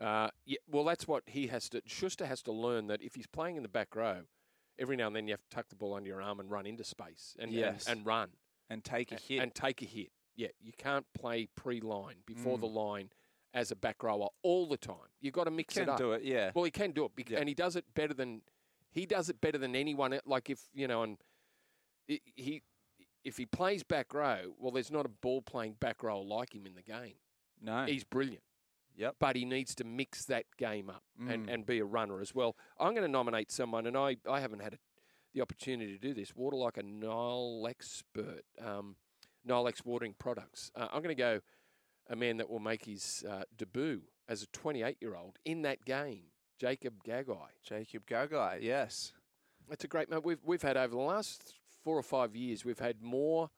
[0.00, 1.82] uh, yeah, well, that's what he has to.
[1.86, 4.22] Schuster has to learn that if he's playing in the back row,
[4.78, 6.66] every now and then you have to tuck the ball under your arm and run
[6.66, 7.86] into space and Yes.
[7.86, 8.28] and, and run
[8.70, 9.42] and take a and, hit.
[9.42, 10.12] and take a hit.
[10.36, 12.60] Yeah, you can't play pre-line before Mm.
[12.60, 13.10] the line
[13.54, 15.10] as a back rower all the time.
[15.20, 15.98] You've got to mix it up.
[15.98, 16.52] do it, yeah.
[16.54, 17.38] Well, he can do it, Yeah.
[17.40, 18.42] and he does it better than
[18.92, 20.18] he does it better than anyone.
[20.24, 21.18] Like if you know, and
[22.06, 22.62] he
[23.24, 26.66] if he plays back row, well, there's not a ball playing back row like him
[26.66, 27.14] in the game.
[27.60, 27.84] no.
[27.84, 28.42] He's brilliant,
[28.98, 29.16] Yep.
[29.20, 31.54] but he needs to mix that game up and, Mm.
[31.54, 32.56] and be a runner as well.
[32.78, 34.78] I'm going to nominate someone, and I, I haven't had a,
[35.34, 36.34] the opportunity to do this.
[36.34, 38.96] Water like a Nile expert, um,
[39.44, 40.70] Nilex watering products.
[40.74, 41.40] Uh, I'm going to go
[42.10, 45.84] a man that will make his uh, debut as a 28 year old in that
[45.84, 46.24] game,
[46.58, 47.50] Jacob Gagai.
[47.62, 49.12] Jacob Gagai, yes.
[49.68, 50.22] That's a great man.
[50.24, 53.50] We've we've had over the last four or five years, we've had more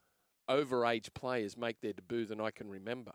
[0.49, 3.13] overage players make their debut than I can remember.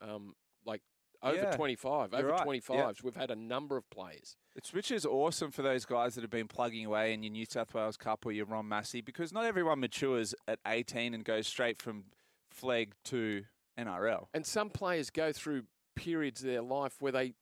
[0.00, 0.34] Um,
[0.66, 0.82] like
[1.24, 2.46] over Yeah, 25, you're over right.
[2.46, 4.36] 25s, we've had a number of players.
[4.54, 7.46] It's which is awesome for those guys that have been plugging away in your New
[7.46, 11.46] South Wales Cup or your Ron Massey because not everyone matures at 18 and goes
[11.48, 12.04] straight from
[12.50, 13.44] flag to
[13.78, 14.28] NRL.
[14.32, 15.64] And some players go through
[15.96, 17.34] periods of their life where they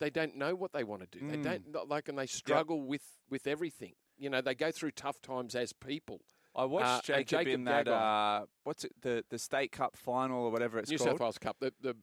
[0.00, 1.26] they don't know what they want to do.
[1.28, 1.72] They Mm.
[1.72, 3.94] don't like, and they struggle with with everything.
[4.16, 6.20] you know they go through tough times as people.
[6.54, 10.44] I watched Uh, Jacob, Jacob in that uh, what's it the the state cup final
[10.44, 11.10] or whatever it's New called.
[11.10, 11.56] South Wales Cup.
[11.58, 11.96] The, the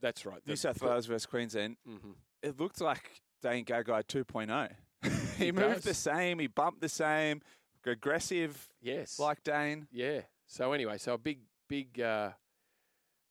[0.00, 0.40] that's right.
[0.46, 1.76] New the- South Wales versus Queensland.
[1.88, 2.14] Mhm.
[2.42, 4.70] It looked like Dane Gagai 2.0.
[5.38, 5.84] he He moved does.
[5.84, 6.38] the same.
[6.38, 7.42] He bumped the same.
[7.86, 9.18] Aggressive Yes.
[9.18, 9.88] like Dane.
[9.90, 10.22] yeah.
[10.46, 12.00] So anyway, so a big big.
[12.00, 12.32] Uh,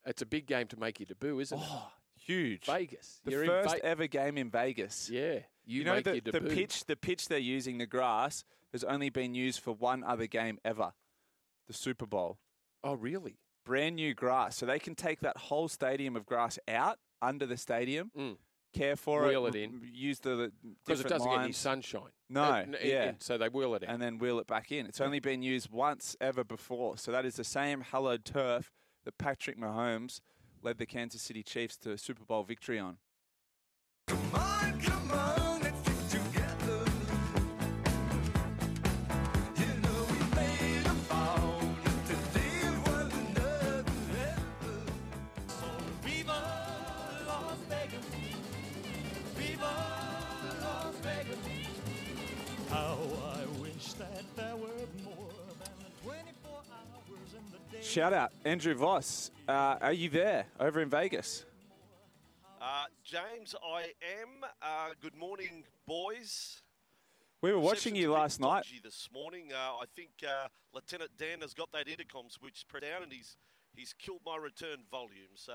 [0.06, 1.65] it's a big game to make your debut, isn't it?
[1.67, 2.65] Oh, huge.
[2.65, 3.19] Vegas.
[3.23, 5.10] The You're first Ve- ever game in Vegas.
[5.10, 5.39] Yeah.
[5.65, 9.10] You, You, know make the, the pitch the pitch they're using, the grass, has only
[9.10, 10.93] been used for one other game ever.
[11.67, 12.39] The Super Bowl.
[12.84, 13.38] Oh, really?
[13.67, 14.56] Brand new grass.
[14.56, 18.38] So they can take that whole stadium of grass out under the stadium, Mm.
[18.73, 19.82] care for Wheel it, it in.
[19.91, 20.53] use the
[20.86, 22.12] Because it doesn't get any sunshine.
[22.30, 23.03] No, Uh, n- yeah.
[23.10, 23.89] and so they wheel it in.
[23.89, 24.86] and then wheel it back in.
[24.86, 26.97] It's only been used once ever before.
[26.97, 28.71] So that is the same hallowed turf
[29.03, 30.21] that Patrick Mahomes
[30.62, 32.99] led the Kansas City Chiefs to a Super Bowl victory on.
[57.81, 59.31] Shout out, Andrew Voss.
[59.47, 61.45] Uh, are you there over in Vegas?
[62.61, 64.43] Uh, James, I am.
[64.61, 66.61] Uh, good morning, boys.
[67.41, 68.65] We were watching Reception's you last night.
[68.83, 73.03] This morning, uh, I think uh, Lieutenant Dan has got that intercom switch spread out,
[73.03, 73.37] and he's
[73.75, 75.35] he's killed my return volume.
[75.35, 75.53] So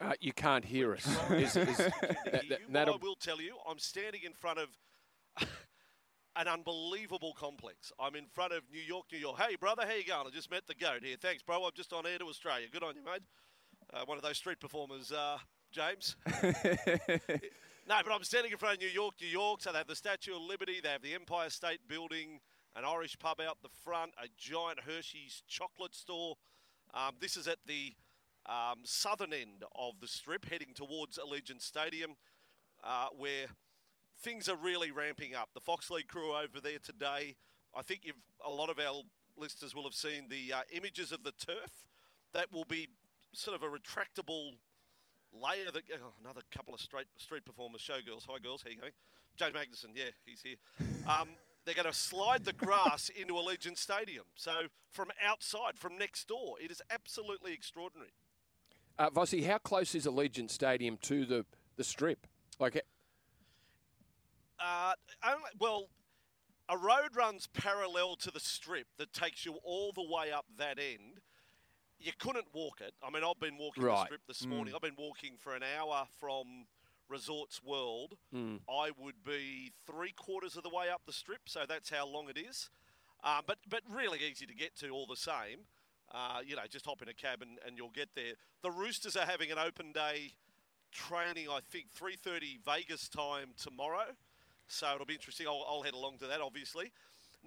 [0.00, 1.06] Uh, you can't hear us.
[1.30, 1.82] Is- is- to
[2.30, 2.66] that- hear you.
[2.70, 4.68] What I will tell you, I'm standing in front of
[6.36, 7.92] an unbelievable complex.
[7.98, 9.38] I'm in front of New York, New York.
[9.40, 10.26] Hey, brother, how you going?
[10.26, 11.16] I just met the goat here.
[11.20, 11.64] Thanks, bro.
[11.64, 12.66] I'm just on air to Australia.
[12.70, 13.22] Good on you, mate.
[13.92, 15.38] Uh, one of those street performers, uh,
[15.72, 16.16] James.
[17.88, 19.62] No, but I'm standing in front of New York, New York.
[19.62, 22.40] So they have the Statue of Liberty, they have the Empire State Building,
[22.74, 26.34] an Irish pub out the front, a giant Hershey's chocolate store.
[26.94, 27.94] Um, this is at the
[28.46, 32.16] um, southern end of the strip, heading towards Allegiant Stadium,
[32.82, 33.46] uh, where
[34.20, 35.50] things are really ramping up.
[35.54, 37.36] The Fox League crew over there today.
[37.74, 39.02] I think you've, a lot of our
[39.36, 41.84] listeners will have seen the uh, images of the turf.
[42.32, 42.88] That will be
[43.32, 44.52] sort of a retractable
[45.32, 48.92] layer that oh, another couple of straight street performers, showgirls, hi girls, how you going?
[49.36, 50.56] James Magnuson, yeah, he's here.
[51.08, 51.28] Um,
[51.64, 54.24] they're going to slide the grass into Allegiant Stadium.
[54.34, 54.52] So
[54.90, 58.12] from outside, from next door, it is absolutely extraordinary.
[58.98, 61.44] uh, Vossi, how close is Allegiant Stadium to the,
[61.76, 62.26] the strip?
[62.58, 62.82] Like,
[64.58, 64.92] Uh,
[65.24, 65.88] only, well,
[66.68, 70.78] a road runs parallel to the strip that takes you all the way up that
[70.78, 71.20] end.
[71.98, 72.92] You couldn't walk it.
[73.02, 74.74] I mean, I've been walking the strip this morning.
[74.74, 76.66] I've been walking for an hour from
[77.08, 78.14] Resorts World.
[78.34, 78.60] Mm.
[78.68, 82.28] I would be three quarters of the way up the strip, so that's how long
[82.28, 82.68] it is.
[83.24, 85.64] Um, but but really easy to get to all the same.
[86.12, 88.34] Uh, you know, just hop in a cab and, and you'll get there.
[88.62, 90.32] The Roosters are having an open day
[90.92, 91.48] training.
[91.50, 94.14] I think 3:30 Vegas time tomorrow.
[94.68, 95.46] So it'll be interesting.
[95.46, 96.92] I'll, I'll head along to that, obviously.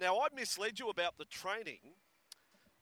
[0.00, 1.80] Now, I misled you about the training.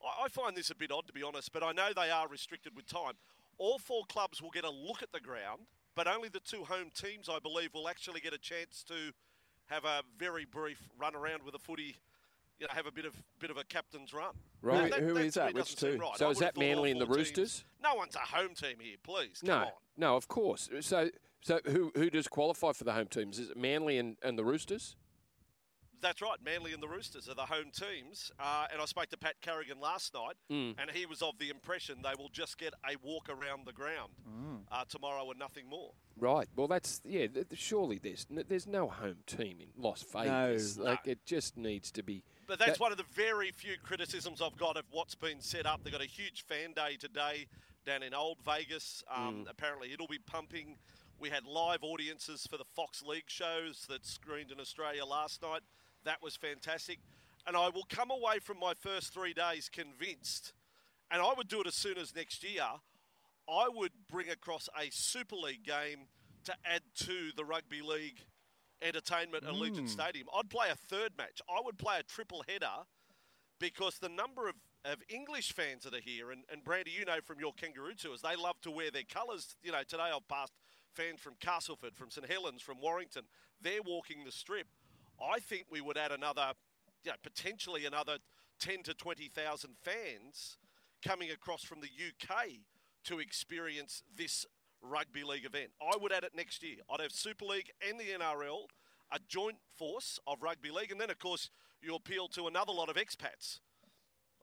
[0.02, 2.28] I, I find this a bit odd, to be honest, but I know they are
[2.28, 3.14] restricted with time.
[3.58, 5.62] All four clubs will get a look at the ground,
[5.96, 9.12] but only the two home teams, I believe, will actually get a chance to
[9.66, 11.96] have a very brief run around with a footy.
[12.60, 14.34] You know, have a bit of bit of a captain's run.
[14.62, 14.90] Right.
[14.90, 15.54] Now, Who- that is that?
[15.54, 15.96] Which two?
[15.96, 16.16] Right.
[16.16, 17.64] So I is that Manly and the teams- Roosters?
[17.80, 19.40] No one's a home team here, please.
[19.40, 19.72] Come no, on.
[19.96, 20.68] no, of course.
[20.80, 21.08] So,
[21.42, 23.38] so who who does qualify for the home teams?
[23.38, 24.96] Is it Manly and, and the Roosters?
[26.00, 26.36] That's right.
[26.44, 28.30] Manly and the Roosters are the home teams.
[28.38, 30.76] Uh, and I spoke to Pat Carrigan last night, Mm.
[30.80, 34.12] and he was of the impression they will just get a walk around the ground
[34.70, 35.90] uh, tomorrow and nothing more.
[36.16, 36.46] Right.
[36.54, 37.26] Well, that's yeah.
[37.26, 40.76] Th- th- surely there's n- there's no home team in Las Vegas.
[40.76, 40.84] No.
[40.84, 42.22] Like it just needs to be.
[42.46, 45.66] But that's That- one of the very few criticisms I've got of what's been set
[45.66, 45.82] up.
[45.82, 47.46] They've got a huge fan day today
[47.84, 49.02] down in Old Vegas.
[49.12, 50.78] Um, Apparently, it'll be pumping.
[51.20, 55.62] We had live audiences for the Fox League shows that screened in Australia last night.
[56.04, 57.00] That was fantastic.
[57.44, 60.52] And I will come away from my first three days convinced,
[61.10, 62.62] and I would do it as soon as next year.
[63.48, 66.06] I would bring across a Super League game
[66.44, 68.20] to add to the rugby league
[68.80, 69.88] entertainment at Allegiant mm.
[69.88, 70.28] Stadium.
[70.32, 71.40] I'd play a third match.
[71.48, 72.84] I would play a triple header
[73.58, 74.54] because the number of,
[74.84, 78.22] of English fans that are here, and, and Brandy, you know from your kangaroo tours,
[78.22, 79.56] they love to wear their colours.
[79.64, 80.52] You know, today I've passed
[80.94, 83.22] fans from Castleford, from St Helens, from Warrington.
[83.60, 84.66] They're walking the strip.
[85.20, 86.52] I think we would add another,
[87.04, 88.18] you know, potentially another
[88.60, 90.58] 10 to 20,000 fans
[91.04, 92.46] coming across from the UK
[93.04, 94.46] to experience this
[94.82, 95.70] rugby league event.
[95.80, 96.76] I would add it next year.
[96.90, 98.66] I'd have Super League and the NRL
[99.10, 102.88] a joint force of rugby league, and then of course you appeal to another lot
[102.88, 103.60] of expats.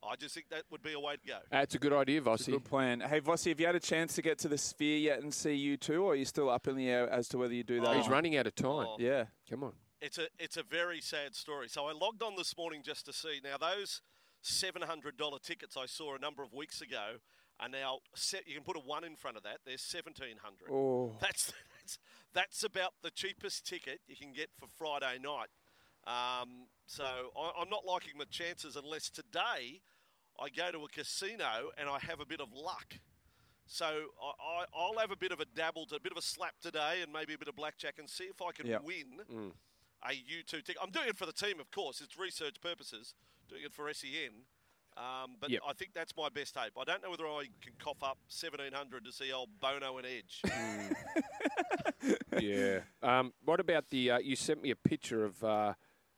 [0.09, 1.37] I just think that would be a way to go.
[1.51, 2.51] That's a good idea, Vossy.
[2.51, 3.01] Good plan.
[3.01, 5.77] Hey, Vossy, have you had a chance to get to the Sphere yet and see
[5.77, 7.95] U2, or are you still up in the air as to whether you do that?
[7.95, 8.87] He's running out of time.
[8.87, 8.97] Oh.
[8.99, 9.25] Yeah.
[9.49, 9.73] Come on.
[10.01, 11.67] It's a it's a very sad story.
[11.67, 13.39] So I logged on this morning just to see.
[13.43, 14.01] Now those
[14.41, 17.17] seven hundred dollar tickets I saw a number of weeks ago
[17.59, 18.47] are now set.
[18.47, 19.59] You can put a one in front of that.
[19.65, 20.71] There's seventeen hundred.
[20.71, 21.17] Oh.
[21.21, 21.97] That's that's
[22.33, 25.47] that's about the cheapest ticket you can get for Friday night.
[26.05, 29.81] Um, so I, I'm not liking the chances unless today
[30.39, 32.95] I go to a casino and I have a bit of luck.
[33.67, 36.53] So I, I, I'll have a bit of a dabble, a bit of a slap
[36.61, 38.83] today, and maybe a bit of blackjack, and see if I can Yep.
[38.83, 39.53] win
[40.03, 40.77] a U2 ticket.
[40.81, 41.99] I'm doing it for the team, of course.
[42.01, 43.15] It's research purposes.
[43.49, 44.43] Doing it for SEN.
[44.97, 45.61] Um, but Yep.
[45.67, 46.73] I think that's my best hope.
[46.79, 50.41] I don't know whether I can cough up 1700 to see old Bono and Edge.
[52.39, 52.81] Yeah.
[53.01, 54.11] Um, what about the?
[54.11, 55.73] Uh, you sent me a picture of uh,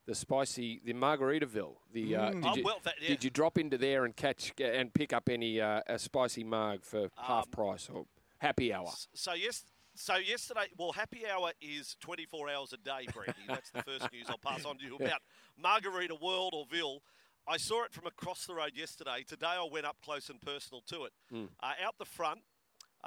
[0.08, 1.76] the spicy, the Margaritaville.
[1.94, 3.10] The uh, did, Oh, you, well, that- yeah.
[3.10, 6.84] did you drop into there and catch and pick up any uh, a spicy marg
[6.84, 8.06] for half Um, price or
[8.40, 8.90] happy hour?
[9.14, 9.64] So yes,
[9.96, 13.34] so yesterday, well, happy hour is 24 hours a day, Brandy.
[13.48, 15.22] That's the first news I'll pass on to you about
[15.58, 17.04] Margarita World or Ville.
[17.50, 19.24] I saw it from across the road yesterday.
[19.28, 21.14] Today I went up close and personal to it.
[21.34, 22.40] Uh, out the front,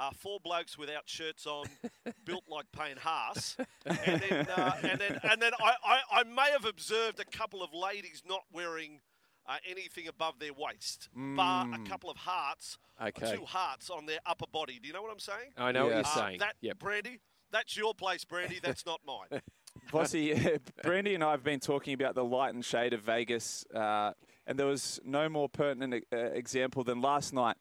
[0.01, 1.65] uh, four blokes without shirts on,
[2.25, 6.49] built like Payne Haas, and then uh, and then and then I, I, I may
[6.51, 8.99] have observed a couple of ladies not wearing.
[9.47, 13.35] Uh, anything above their waist, bar a couple of hearts, Okay.
[13.35, 14.77] two hearts on their upper body.
[14.79, 15.49] Do you know what I'm saying?
[15.57, 16.39] I know what you're Uh, saying.
[16.39, 16.77] that yep.
[16.77, 17.19] Brandy,
[17.51, 18.59] that's your place, Brandy.
[18.61, 19.41] That's not mine.
[19.91, 24.13] Vossy, Brandy and I have been talking about the light and shade of Vegas, uh,
[24.45, 27.57] and there was no more pertinent uh, example than last night.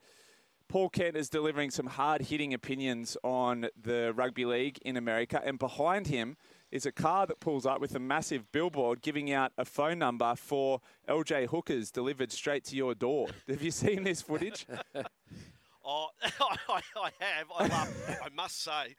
[0.70, 5.58] Paul Kent is delivering some hard hitting opinions on the rugby league in America, and
[5.58, 6.36] behind him
[6.70, 10.32] is a car that pulls up with a massive billboard giving out a phone number
[10.36, 13.26] for LJ Hookers delivered straight to your door.
[13.48, 14.64] Have you seen this footage?
[15.82, 16.80] Oh, I,
[17.18, 17.46] have.
[17.58, 18.20] I love.
[18.22, 18.94] I must say,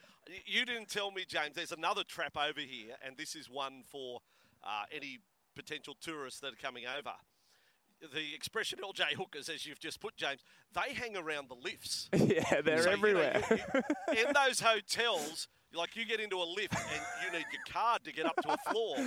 [0.45, 1.55] you didn't tell me, James.
[1.55, 4.19] There's another trap over here, and this is one for
[4.63, 5.19] uh, any
[5.55, 7.13] potential tourists that are coming over.
[8.01, 10.41] The expression "LJ Hookers," as you've just put, James,
[10.73, 12.09] they hang around the lifts.
[12.13, 13.43] yeah, they're So, you know, everywhere.
[13.51, 13.57] you-
[14.15, 18.03] you- in those hotels, like you get into a lift and you need your card
[18.05, 18.97] to get up to a floor.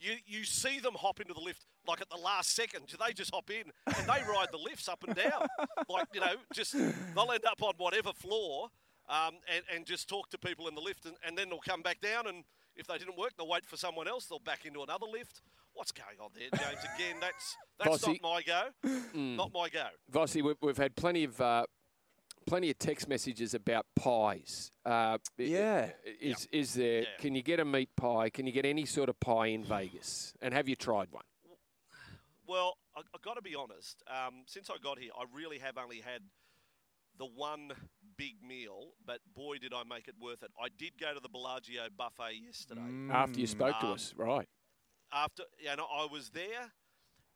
[0.00, 2.86] You, you see them hop into the lift like at the last second.
[2.86, 5.46] Do They just hop in and they ride the lifts up and down.
[5.88, 8.68] Like, you know, just they'll end up on whatever floor
[9.08, 11.82] um, and, and just talk to people in the lift and, and then they'll come
[11.82, 12.44] back down and
[12.76, 14.26] if they didn't work, they'll wait for someone else.
[14.26, 15.42] They'll back into another lift.
[15.78, 16.80] What's going on there, James?
[16.96, 18.20] Again, that's that's Vossy.
[18.20, 18.90] not my go.
[19.14, 19.86] Not my go.
[20.12, 21.66] Vossy, we've, we've had plenty of uh,
[22.46, 24.72] plenty of text messages about pies.
[24.84, 25.90] Uh, Yeah.
[26.20, 27.02] Is is there?
[27.02, 27.06] Yeah.
[27.20, 28.28] Can you get a meat pie?
[28.28, 30.34] Can you get any sort of pie in Vegas?
[30.42, 31.22] And have you tried one?
[32.48, 34.02] Well, I, I got to be honest.
[34.08, 36.22] Um, since I got here, I really have only had
[37.18, 37.70] the one
[38.16, 40.50] big meal, but boy, did I make it worth it.
[40.60, 42.80] I did go to the Bellagio buffet yesterday.
[43.12, 44.48] After you spoke to Um, us, right?
[45.12, 46.72] After, you know, I was there.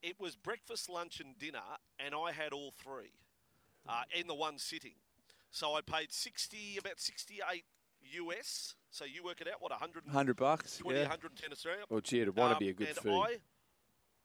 [0.02, 1.62] It was breakfast, lunch, and dinner,
[2.04, 3.12] and I had all three
[3.88, 4.94] uh, in the one sitting.
[5.52, 7.64] So I paid sixty, about sixty-eight
[8.14, 8.74] US.
[8.90, 10.80] So you work it out, what, 120, 100 bucks.
[10.82, 11.84] 110 Australia?
[11.88, 13.12] Well, gee, it'd want to Um, be a good and food.
[13.14, 13.36] I,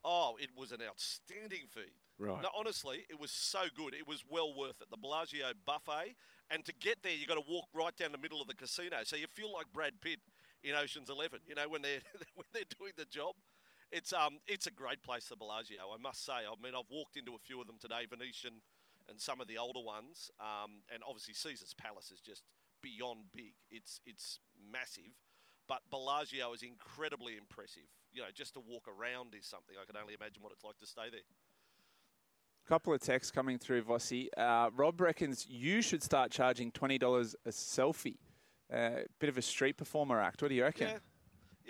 [0.03, 1.93] oh, it was an outstanding feed.
[2.17, 2.41] Right.
[2.41, 3.93] No, honestly, it was so good.
[3.93, 4.89] It was well worth it.
[4.89, 6.15] The Bellagio buffet,
[6.49, 8.97] and to get there, you've got to walk right down the middle of the casino,
[9.03, 10.19] so you feel like Brad Pitt
[10.67, 11.39] in Ocean's Eleven.
[11.47, 12.03] You know when they're
[12.36, 13.36] when they're doing the job.
[13.91, 15.80] It's um it's a great place, the Bellagio.
[15.93, 16.34] I must say.
[16.34, 18.62] I mean, I've walked into a few of them today, Venetian,
[19.10, 20.30] and some of the older ones.
[20.39, 22.43] Um, and obviously Caesar's Palace is just
[22.82, 23.53] beyond big.
[23.71, 24.39] It's it's
[24.71, 25.15] massive.
[25.67, 27.88] But Bellagio is incredibly impressive.
[28.13, 29.75] You know, just to walk around is something.
[29.82, 31.19] I can only imagine what it's like to stay there.
[32.65, 34.27] A Couple of texts coming through, Vossy.
[34.38, 38.17] Uh, Rob reckons you should start charging twenty dollars a selfie.
[38.73, 40.41] Uh, bit of a street performer act.
[40.41, 40.88] What do you reckon?
[40.88, 40.97] Yeah,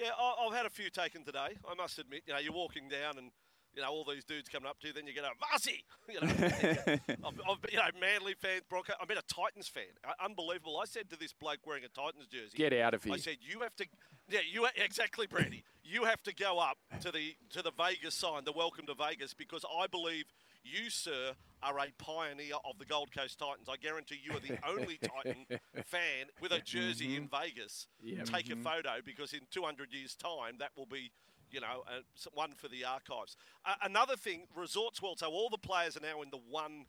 [0.06, 0.12] yeah.
[0.18, 1.50] I- I've had a few taken today.
[1.70, 2.24] I must admit.
[2.26, 3.30] You know, you're walking down and
[3.76, 4.94] you know all these dudes coming up to you.
[4.94, 5.84] Then you get a Vasi.
[6.10, 6.28] You know,
[7.28, 8.94] I've, I've, you know, Manly fans, Bronco.
[9.00, 9.84] I mean, a Titans fan.
[10.04, 10.80] Uh, unbelievable.
[10.80, 13.14] I said to this bloke wearing a Titans jersey, Get out of here.
[13.14, 13.86] I said, "You have to,
[14.30, 15.64] yeah, you exactly, Brandy.
[15.84, 19.36] You have to go up to the to the Vegas sign, the Welcome to Vegas,
[19.36, 20.26] because I believe
[20.72, 23.68] you, sir, are a pioneer of the Gold Coast Titans.
[23.70, 25.46] I guarantee you are the only Titan
[25.86, 27.88] fan with a jersey in Vegas.
[28.26, 31.12] Take a photo because in 200 years' time, that will be."
[31.50, 32.02] You know, uh,
[32.34, 33.38] one for the archives.
[33.66, 35.20] Uh, another thing, Resorts World.
[35.20, 36.88] So all the players are now in the one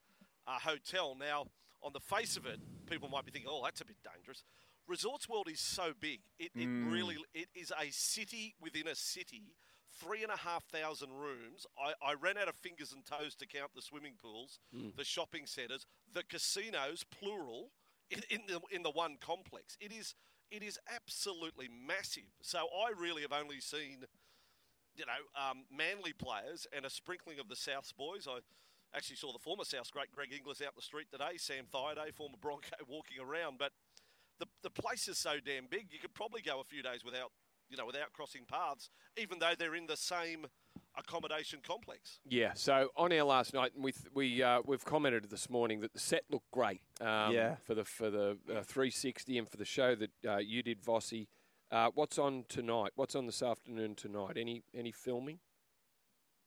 [0.48, 1.14] uh, hotel.
[1.16, 1.46] Now,
[1.80, 2.58] on the face of it,
[2.90, 4.42] people might be thinking, "Oh, that's a bit dangerous."
[4.88, 6.20] Resorts World is so big.
[6.40, 9.52] It, it really it is a city within a city.
[9.90, 11.66] Three and a half thousand rooms.
[11.78, 14.60] I, I ran out of fingers and toes to count the swimming pools,
[14.96, 17.70] the shopping centres, the casinos, plural,
[18.10, 19.76] in, in the in the one complex.
[19.80, 20.14] It is
[20.50, 22.30] it is absolutely massive.
[22.42, 24.06] So I really have only seen
[24.98, 28.26] you know, um, Manly players and a sprinkling of the Souths boys.
[28.28, 28.40] I
[28.94, 32.36] actually saw the former Souths great Greg Inglis out the street today, Sam Thaiday, former
[32.40, 33.58] Bronco, walking around.
[33.58, 33.72] But
[34.38, 37.30] the the place is so damn big, you could probably go a few days without,
[37.70, 40.46] you know, without crossing paths, even though they're in the same
[40.96, 42.18] accommodation complex.
[42.28, 42.52] Yeah.
[42.54, 45.98] So on our last night, we th- we uh, we've commented this morning that the
[45.98, 46.80] set looked great.
[47.00, 47.56] Um, Yeah.
[47.64, 51.28] For the for the uh, 360 and for the show that uh, you did, Vossy.
[51.70, 52.92] Uh, what's on tonight?
[52.96, 54.36] What's on this afternoon tonight?
[54.36, 55.38] Any any filming?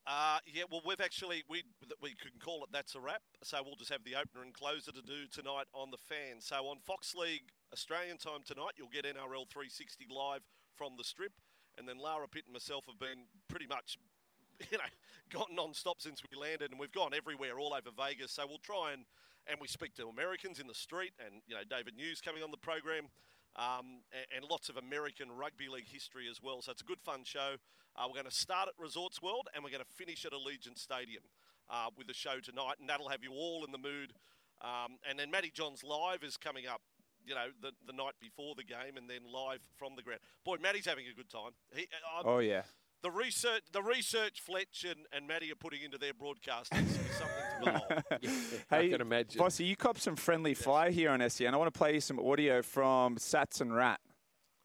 [0.07, 1.63] Uh, yeah, well, we've actually we
[2.01, 3.21] we can call it that's a wrap.
[3.43, 6.39] So we'll just have the opener and closer to do tonight on the fan.
[6.41, 10.41] So on Fox League Australian time tonight, you'll get NRL 360 live
[10.81, 11.33] from the Strip,
[11.77, 13.99] and then Lara Pitt and myself have been pretty much,
[14.71, 14.89] you know,
[15.29, 18.31] gone non-stop since we landed, and we've gone everywhere all over Vegas.
[18.31, 19.05] So we'll try and
[19.45, 22.49] and we speak to Americans in the street, and you know, David Niu's coming on
[22.49, 23.13] the program.
[23.57, 26.61] Um, and, and lots of American rugby league history as well.
[26.61, 27.57] So it's a good fun show.
[27.97, 30.79] Uh, we're going to start at Resorts World and we're going to finish at Allegiant
[30.79, 31.23] Stadium
[31.69, 34.13] uh, with the show tonight, and that'll have you all in the mood.
[34.61, 36.81] Um, and then Matty Johns live is coming up.
[37.25, 40.21] You know, the, the night before the game, and then live from the ground.
[40.43, 41.51] Boy, Matty's having a good time.
[41.73, 42.63] He, uh, Oh yeah.
[43.03, 46.97] the research, the research Fletch and, and Matty are putting into their broadcast is, is
[47.17, 48.53] something to behold.
[48.71, 49.41] I Hey, can imagine.
[49.41, 51.53] Vossy, you cop some friendly fire here on SEN.
[51.53, 53.99] I want to play you some audio from Sats and Rat.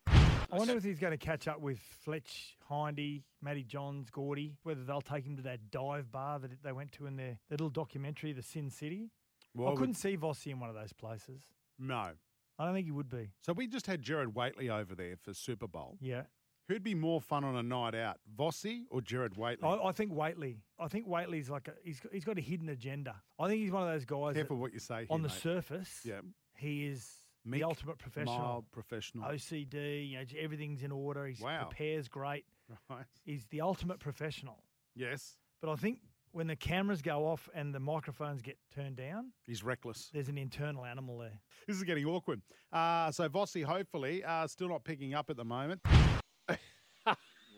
[0.06, 4.84] I wonder if he's going to catch up with Fletch, Hindy, Matty Johns, Gordy, whether
[4.84, 7.68] they'll take him to that dive bar that they went to in their, their little
[7.68, 9.10] documentary, The Sin City.
[9.54, 11.42] Well, I couldn't see Vossy in one of those places.
[11.78, 12.10] No.
[12.58, 13.30] I don't think he would be.
[13.42, 15.98] So we just had Jared Waitley over there for Super Bowl.
[16.00, 16.22] Yeah.
[16.68, 19.62] Who'd be more fun on a night out, Vossy or Jared Waitley?
[19.62, 20.56] I, I think Waitley.
[20.80, 23.14] I think Waitley's like a he's got, he's got a hidden agenda.
[23.38, 25.28] I think he's one of those guys that Careful what you say here, on the
[25.28, 25.36] mate.
[25.38, 26.22] surface, Yeah.
[26.56, 27.08] he is
[27.44, 28.38] Meek, the ultimate professional.
[28.38, 29.28] Mild professional.
[29.30, 31.26] OCD, you know, everything's in order.
[31.26, 31.66] He Wow.
[31.68, 32.44] prepares great.
[32.90, 33.04] Right.
[33.24, 34.64] He's the ultimate professional.
[34.96, 35.36] Yes.
[35.62, 36.00] But I think
[36.36, 40.10] when the cameras go off and the microphones get turned down, He's reckless.
[40.12, 41.40] there's an internal animal there.
[41.66, 42.42] This is getting awkward.
[42.70, 45.80] Uh, so Vossy, hopefully, uh, still not picking up at the moment.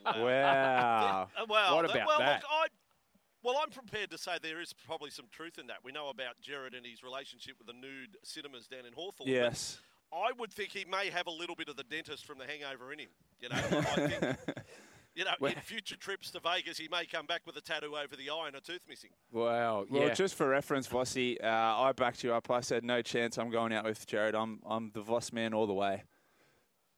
[0.04, 1.28] Wow.
[1.48, 2.42] Well, What about well, that?
[2.42, 2.66] Look, I,
[3.42, 5.78] well, I'm prepared to say there is probably some truth in that.
[5.84, 9.28] We know about Jared and his relationship with the nude cinemas down in Hawthorne.
[9.28, 9.80] yes.
[10.12, 12.92] I would think he may have a little bit of the dentist from the hangover
[12.92, 13.08] in him.
[13.40, 14.36] You know, I think,
[15.18, 17.96] you know, Well- in future trips to Vegas, he may come back with a tattoo
[17.96, 19.10] over the eye and a tooth missing.
[19.32, 19.84] Wow.
[19.90, 20.14] Well, yeah.
[20.14, 22.50] just for reference, Vossy, uh, I backed you up.
[22.50, 23.36] I said no chance.
[23.36, 24.34] I'm going out with Jared.
[24.36, 26.04] I'm I'm the Voss man all the way.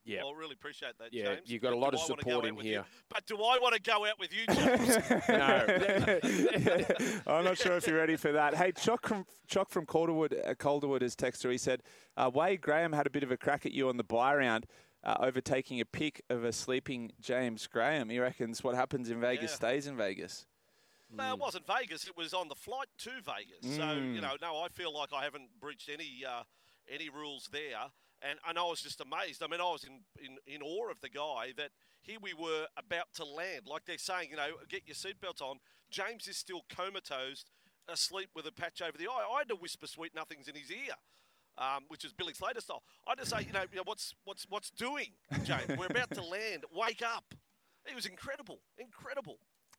[0.05, 0.23] yeah.
[0.23, 1.51] Well, I really appreciate that, Yeah, James.
[1.51, 2.81] you've got a lot of I support in here.
[2.81, 2.85] You?
[3.09, 4.99] But do I want to go out with you, James?
[5.29, 7.23] No.
[7.39, 8.55] I'm not sure if you're ready for that.
[8.55, 11.51] Hey, Chock from, Chock from Calderwood, uh, Calderwood has texted.
[11.53, 11.83] He said,
[12.17, 14.67] uh, Wade Graham had a bit of a crack at you on the bye round,
[15.05, 18.09] uh, overtaking a pick of a sleeping James Graham.
[18.11, 19.57] He reckons what happens in Vegas Yeah.
[19.57, 20.47] stays in Vegas.
[21.13, 22.07] No, it wasn't Vegas.
[22.07, 23.77] It was on the flight to Vegas.
[23.77, 24.15] So Mm.
[24.15, 26.45] you know, no, I feel like I haven't breached any uh,
[26.89, 27.91] any rules there.
[28.23, 29.43] And, and I was just amazed.
[29.43, 31.71] I mean, I was in, in, in awe of the guy that
[32.03, 33.63] here we were about to land.
[33.67, 35.59] Like they're saying, you know, get your seatbelts on.
[35.91, 37.47] James is still comatose,
[37.89, 39.25] asleep with a patch over the eye.
[39.35, 40.95] I had to whisper sweet nothings in his ear.
[41.61, 42.83] Um, which is Billy Slater style.
[43.07, 45.09] I just say, you know, you know, what's what's what's doing,
[45.45, 45.69] James?
[45.79, 46.65] We're about to land.
[46.75, 47.35] Wake up!
[47.87, 49.37] It was incredible, incredible.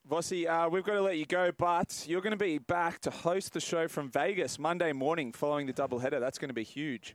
[0.08, 3.10] Vossy, uh, we've got to let you go, but you're going to be back to
[3.10, 6.18] host the show from Vegas Monday morning following the doubleheader.
[6.18, 7.14] That's going to be huge.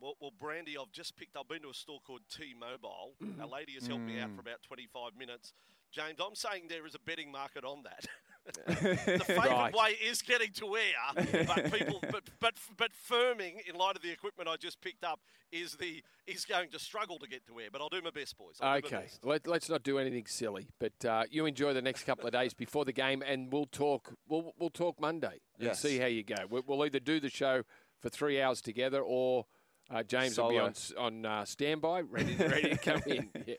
[0.00, 1.36] Well, well, Brandy, I've just picked.
[1.36, 3.14] I've been to a store called T-Mobile.
[3.42, 5.52] A lady has helped me out for about 25 minutes.
[5.92, 8.06] James, I'm saying there is a betting market on that.
[8.66, 8.74] the
[9.26, 9.74] favourite Right.
[9.74, 14.10] way is getting to air, but people, but but but firming in light of the
[14.10, 15.20] equipment I just picked up
[15.52, 17.68] is the is going to struggle to get to air.
[17.72, 18.56] But I'll do my best, boys.
[18.60, 19.24] I'll Okay, best.
[19.24, 20.68] Let, let's not do anything silly.
[20.78, 24.14] But uh, you enjoy the next couple of days before the game, and we'll talk.
[24.28, 26.36] We'll we'll talk Monday and see how you go.
[26.48, 27.62] We'll, we'll either do the show
[28.00, 29.46] for three hours together, or
[29.90, 33.30] uh, James will be on on uh, standby, ready ready to come in.
[33.46, 33.54] Yeah.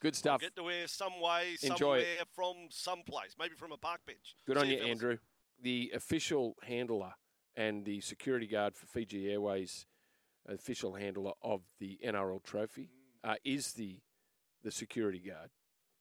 [0.00, 0.40] Good stuff.
[0.40, 2.28] Get to air some way, Enjoy somewhere, it.
[2.34, 4.36] from some place, maybe from a park bench.
[4.46, 4.90] Good See on you, fellas.
[4.90, 5.18] Andrew.
[5.60, 7.12] The official handler
[7.56, 9.86] and the security guard for Fiji Airways,
[10.48, 12.90] official handler of the NRL Trophy,
[13.24, 13.98] uh, is the
[14.62, 15.50] the security guard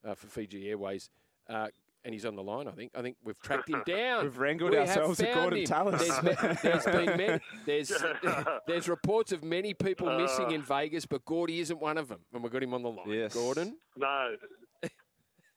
[0.05, 1.09] uh, for Fiji Airways.
[1.49, 1.67] Uh,
[2.05, 2.67] and he's on the line.
[2.67, 2.91] I think.
[2.95, 4.23] I think we've tracked him down.
[4.23, 5.65] We've wrangled We have ourselves a found Gordon him.
[5.65, 6.07] Tallis.
[6.19, 7.91] There's, there's been many, there's
[8.67, 12.19] there's reports of many people missing in Vegas, but Gordy isn't one of them.
[12.33, 13.09] And we got him on the line.
[13.09, 13.33] Yes.
[13.33, 13.77] Gordon.
[13.97, 14.35] No.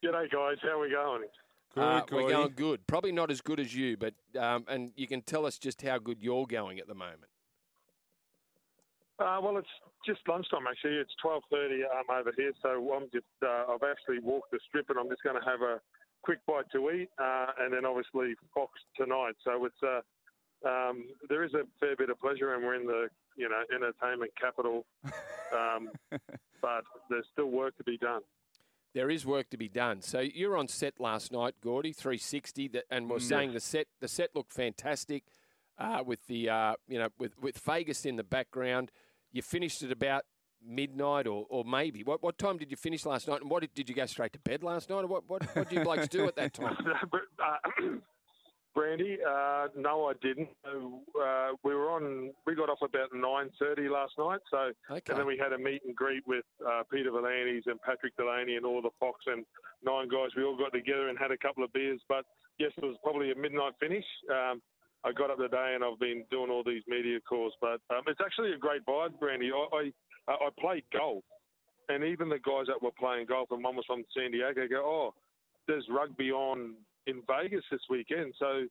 [0.05, 0.57] G'day, guys.
[0.62, 1.22] How are we going?
[1.74, 2.86] Good, Uh, we're going good.
[2.86, 5.99] Probably not as good as you, but um, and you can tell us just how
[5.99, 7.26] good you're going at the moment.
[9.20, 9.68] Uh, well, it's
[10.07, 10.97] just lunchtime actually.
[10.97, 14.86] It's twelve thirty um, over here, so I'm just uh, I've actually walked the strip,
[14.88, 15.80] and I'm just going to have a
[16.23, 19.35] quick bite to eat, uh, and then obviously Fox tonight.
[19.45, 23.09] So it's uh, um, there is a fair bit of pleasure, and we're in the
[23.37, 24.85] you know entertainment capital,
[25.57, 25.91] um,
[26.61, 28.23] but there's still work to be done.
[28.93, 30.03] There is work to be done.
[30.03, 34.31] So you're on set last night, Gordy, 360, and we're saying the set the set
[34.35, 35.25] looked fantastic
[35.79, 38.91] uh, with the uh, you know with with Vegas in the background.
[39.33, 40.25] You finished at about
[40.67, 43.41] midnight or, or maybe what what time did you finish last night?
[43.41, 45.03] And what did, did you go straight to bed last night?
[45.05, 46.77] Or what what what did you blokes do at that time?
[47.41, 47.57] Uh,
[48.73, 50.49] Brandy, uh, no, I didn't.
[50.65, 52.31] Uh, we were on.
[52.47, 54.39] We got off about nine thirty last night.
[54.49, 55.03] So, Okay.
[55.11, 58.55] and then we had a meet and greet with uh, Peter V'landys and Patrick Delany
[58.55, 59.45] and all the Fox and
[59.83, 60.31] nine guys.
[60.37, 62.01] We all got together and had a couple of beers.
[62.09, 62.25] But
[62.61, 64.05] yes, it was probably a midnight finish.
[64.31, 64.63] Um,
[65.03, 67.55] I got up today and I've been doing all these media calls.
[67.61, 69.51] But um, it's actually a great vibe, Brandy.
[69.51, 69.93] I I,
[70.33, 71.24] I played golf,
[71.89, 74.83] and even the guys that were playing golf, and one was from San Diego, go,
[74.85, 75.14] oh,
[75.66, 76.74] there's rugby on
[77.07, 78.35] in Vegas this weekend.
[78.39, 78.66] So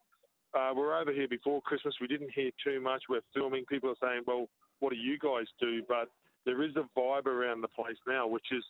[0.58, 1.96] uh, we're over here before Christmas.
[2.02, 3.04] We didn't hear too much.
[3.10, 3.66] We're filming.
[3.66, 4.48] People are saying, well,
[4.80, 5.82] what do you guys do?
[5.88, 6.10] But
[6.46, 8.64] there is a vibe around the place now, which is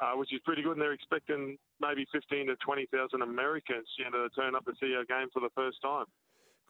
[0.00, 0.72] uh, which is pretty good.
[0.72, 4.94] And they're expecting maybe 15 to 20,000 Americans, you know, to turn up to see
[4.94, 6.06] our game for the first time.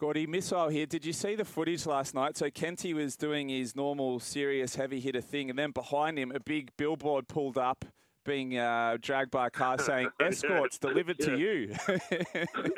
[0.01, 0.87] Gordy, missile here.
[0.87, 2.35] Did you see the footage last night?
[2.35, 6.41] So Kenty was doing his normal serious heavy hitter thing, and then behind him, a
[6.41, 7.85] big billboard pulled up,
[8.25, 11.37] being uh, dragged by a car saying "Escorts delivered to Yeah.
[11.37, 11.69] you."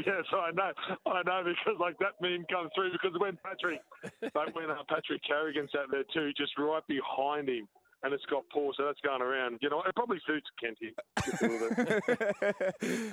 [0.05, 0.73] yes, I know,
[1.07, 3.79] I know, because like that meme comes through because when Patrick,
[4.35, 7.69] like when uh, Patrick Carrigan sat there too, just right behind him,
[8.05, 9.59] and it's got Paul, so that's going around.
[9.63, 10.95] You know, it probably suits Kenty
[11.25, 12.03] just a little bit.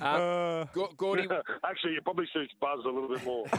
[0.00, 1.28] Uh, Go- Gordy,
[1.64, 3.46] Actually, it probably suits Buzz a little bit more.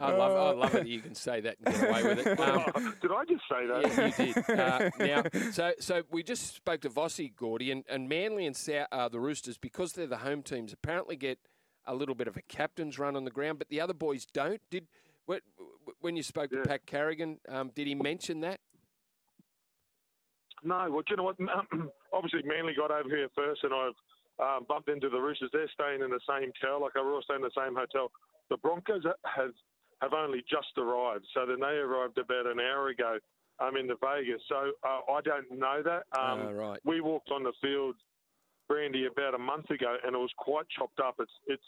[0.00, 2.40] I love I love it that you can say that and get away with it.
[2.40, 4.12] Um, Did I just say that?
[4.18, 4.50] Yeah, you did.
[4.60, 5.22] Uh, now,
[5.52, 9.20] so so we just spoke to Vossy, Gordy, and, and Manly and Sou- uh, the
[9.20, 11.38] Roosters, because they're the home teams, apparently get
[11.86, 14.60] a little bit of a captain's run on the ground, but the other boys don't.
[14.70, 14.86] Did
[15.26, 15.40] when,
[16.00, 16.62] when you spoke Yeah.
[16.62, 18.60] to Pat Carrigan, um, did he mention that?
[20.64, 21.36] No, well, do you know what?
[22.12, 23.98] Obviously, Manly got over here first, and I've
[24.40, 25.50] um, bumped into the Roosters.
[25.52, 28.10] They're staying in the same hotel, like we're all staying in the same hotel.
[28.50, 29.50] The Broncos has
[30.00, 33.18] have only just arrived, so then they arrived about an hour ago.
[33.60, 36.04] um, in the Vegas, so uh, I don't know that.
[36.16, 36.78] Um, Oh, right.
[36.84, 37.96] We walked on the field,
[38.68, 41.16] Brandy, about a month ago, and it was quite chopped up.
[41.18, 41.66] It's it's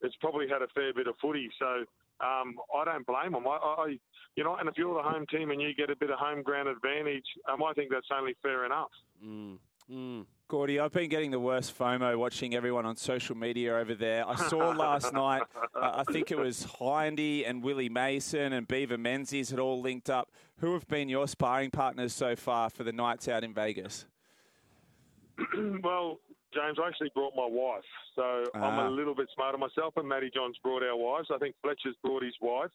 [0.00, 1.84] it's probably had a fair bit of footy, so
[2.20, 3.46] um, I don't blame them.
[3.46, 3.98] I, I,
[4.36, 6.42] you know, and if you're the home team and you get a bit of home
[6.42, 8.90] ground advantage, um, I think that's only fair enough.
[9.24, 9.58] Mm.
[9.90, 10.26] Mm.
[10.48, 14.28] Gordy, I've been getting the worst FOMO watching everyone on social media over there.
[14.28, 15.42] I saw last night,
[15.74, 20.08] uh, I think it was Hindy and Willie Mason and Beaver Menzies had all linked
[20.08, 20.30] up.
[20.58, 24.06] Who have been your sparring partners so far for the nights out in Vegas?
[25.82, 26.20] well,
[26.54, 27.84] James, I actually brought my wife,
[28.14, 28.88] so I'm Ah.
[28.88, 29.96] a little bit smarter myself.
[29.96, 31.30] And Matty Johns brought our wives.
[31.30, 32.70] I think Fletcher's brought his wife.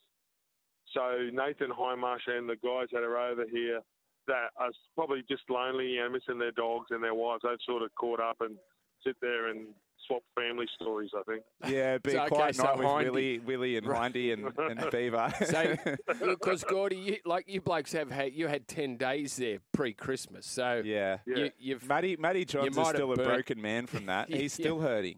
[0.94, 3.82] So Nathan Hindmarsh and the guys that are over here
[4.28, 7.94] that are probably just lonely and missing their dogs and their wives, they've sort of
[7.96, 8.58] caught up and
[9.04, 9.74] sit there and
[10.12, 11.10] swap family stories.
[11.18, 11.44] I think.
[11.68, 14.92] Yeah, be So, okay, quite so night with Hindy- Willie, Willie and Hindy and, and
[14.92, 15.34] Beaver.
[15.46, 15.76] So,
[16.20, 20.82] because Gordy, you, like you blokes have had, you had ten days there pre-Christmas, so
[20.84, 21.18] yeah.
[21.26, 21.38] Yeah.
[21.38, 24.30] you, you've Matty, Matty Johns might is still a burnt- broken man from that.
[24.30, 24.64] Yeah, He's yeah.
[24.64, 25.18] still hurting.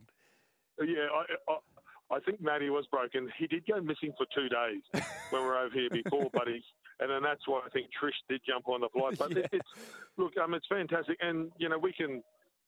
[0.80, 3.30] Yeah, I, I, I think Matty was broken.
[3.38, 6.64] He did go missing for two days when we were over here before, but he's,
[7.00, 9.18] and then that's why I think Trish did jump on the flight.
[9.18, 9.70] But it, it's
[10.18, 12.24] look, um, it's fantastic, and you know we can.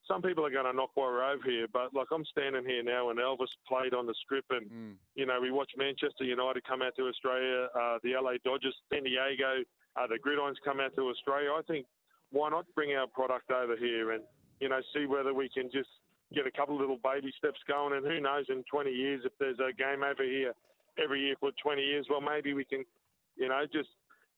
[0.07, 2.83] Some people are going to knock while we're over here, but like I'm standing here
[2.83, 4.95] now, and Elvis played on the strip, and Mm.
[5.15, 9.03] you know we watched Manchester United come out to Australia, uh, the LA Dodgers, San
[9.03, 9.63] Diego,
[9.95, 11.51] uh, the Gridirons come out to Australia.
[11.53, 11.87] I think
[12.31, 14.23] why not bring our product over here and
[14.59, 15.89] you know see whether we can just
[16.33, 19.31] get a couple of little baby steps going, and who knows in 20 years if
[19.39, 20.53] there's a game over here
[21.01, 22.85] every year for 20 years, well maybe we can,
[23.37, 23.89] you know, just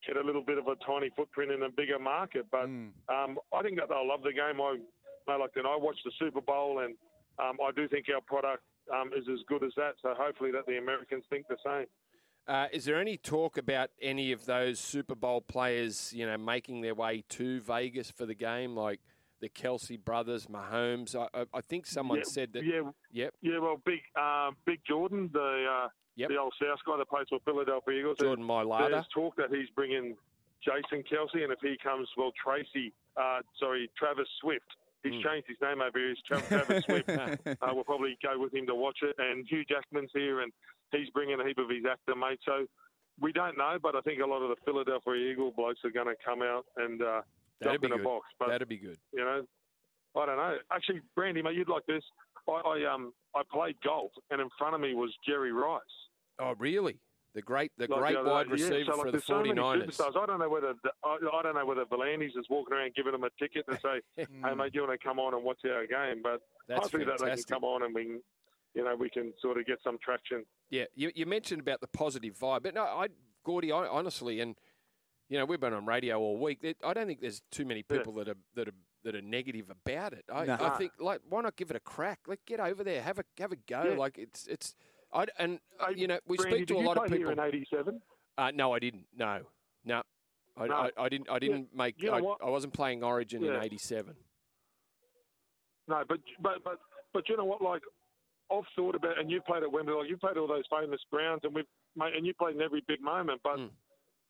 [0.06, 2.46] get a little bit of a tiny footprint in a bigger market.
[2.52, 2.92] But Mm.
[3.10, 4.62] um, I think that they'll love the game.
[4.62, 4.78] I,
[5.30, 5.66] I like that.
[5.66, 6.96] I watched the Super Bowl, and
[7.40, 8.64] um, I do think our product
[8.94, 9.96] um, is as good as that.
[10.02, 11.86] So hopefully that the Americans think the same.
[12.48, 16.82] Uh, is there any talk about any of those Super Bowl players, you know, making
[16.82, 19.02] their way to Vegas for the game, like
[19.42, 21.16] the Kelce brothers, Mahomes.
[21.16, 22.64] I, I, I think someone yeah, said that.
[22.64, 23.34] Yeah, Yep.
[23.42, 23.60] yeah.
[23.60, 26.30] Well, big, uh, big Jordan, the uh, Yep.
[26.30, 28.18] the old South guy that plays for Philadelphia Eagles.
[28.18, 28.90] Jordan Mailata.
[28.90, 30.16] There's talk that he's bringing
[30.64, 34.66] Jason Kelce, and if he comes, well, Tracy, uh, sorry, Travis Swift.
[35.12, 35.24] He's Mm.
[35.24, 36.10] changed his name over here.
[36.10, 37.10] He's Travis Swift.
[37.62, 39.16] Uh, we'll probably go with him to watch it.
[39.18, 40.52] And Hugh Jackman's here, and
[40.92, 42.44] he's bringing a heap of his actor mates.
[42.46, 42.66] So
[43.20, 46.08] we don't know, but I think a lot of the Philadelphia Eagle blokes are going
[46.08, 47.22] to come out and uh,
[47.62, 48.04] That'd jump be in a good.
[48.04, 48.28] box.
[48.40, 48.98] But That'd be good.
[49.14, 49.44] you know,
[50.16, 50.58] I don't know.
[50.72, 52.04] Actually, Brandy, mate, you'd like this.
[52.48, 55.82] I, I um I played golf, and in front of me was Jerry Rice.
[56.40, 56.98] Oh, really?
[57.38, 58.56] The great, the Like great other wide day.
[58.58, 59.86] Yeah, receiver so, like, for the there's so 49ers.
[59.86, 60.18] superstars.
[60.18, 63.12] I don't know whether the, I, I don't know whether V'landys is walking around giving
[63.12, 64.26] them a ticket to say, "Hey,
[64.56, 67.20] mate, you want to come on and watch our game?" But That's I think that
[67.20, 68.22] they can come on and we, can,
[68.74, 70.46] you know, we can sort of get some traction.
[70.72, 73.10] Yeah, you, you mentioned about the positive vibe, but no, I,
[73.44, 74.56] Gordy, I, honestly, and
[75.30, 76.62] you know, we've been on radio all week.
[76.64, 77.98] There- I don't think there's too many Yeah.
[77.98, 78.74] people that are that are
[79.04, 80.26] that are negative about it.
[80.34, 82.22] I, I think like why not give it a crack?
[82.26, 83.84] Like get over there, have a have a go.
[83.92, 83.96] Yeah.
[83.96, 84.74] Like it's it's.
[85.14, 87.18] I and uh, Hey, you know we Brandy, speak to a lot of people.
[87.18, 88.02] here in '87.
[88.38, 89.06] Uh, no, I didn't.
[89.16, 89.40] No,
[89.86, 90.02] no,
[90.58, 90.76] I, No.
[90.76, 91.30] I, I didn't.
[91.30, 91.96] I didn't make.
[92.02, 92.48] you know I.
[92.48, 94.16] I wasn't playing Origin in '87.
[95.88, 96.80] No, but but but
[97.14, 97.62] but you know what?
[97.62, 97.82] Like
[98.52, 99.94] I've thought about, and you played at Wembley.
[99.94, 101.64] Like you played all those famous grounds, and we
[102.00, 103.42] and you played in every big moment.
[103.44, 103.70] But Mm.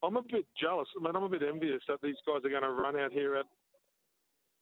[0.04, 0.88] I'm a bit jealous.
[0.96, 3.36] I mean, I'm a bit envious that these guys are going to run out here
[3.36, 3.46] at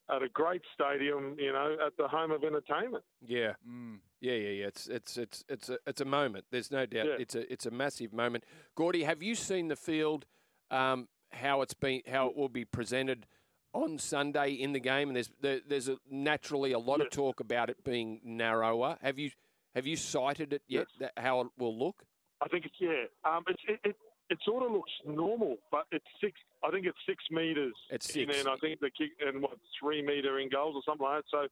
[0.09, 1.35] at a great stadium.
[1.39, 3.03] You know, at the home of entertainment.
[3.25, 3.53] Yeah.
[3.67, 3.99] Mm.
[4.21, 4.67] Yeah, yeah, yeah.
[4.67, 6.45] It's it's it's it's a it's a moment.
[6.51, 7.05] There's no doubt.
[7.05, 7.15] Yeah.
[7.19, 8.43] It's a it's a massive moment.
[8.75, 10.25] Gordy, have you seen the field?
[10.71, 13.27] Um, how it's been, how it will be presented
[13.73, 17.39] on Sunday in the game, and there's there, there's a, naturally a lot of talk
[17.39, 18.97] about it being narrower.
[19.01, 19.31] Have you
[19.75, 20.87] have you cited it yet?
[20.99, 22.03] That, how it will look?
[22.41, 23.05] I think it's yeah.
[23.29, 23.95] Um, it's it, it
[24.29, 26.33] it sort of looks normal, but it's six.
[26.63, 27.73] I think it's six meters.
[27.91, 28.39] It's six.
[28.39, 31.29] and I think the kick and what three meter in goals or something like that.
[31.29, 31.47] So,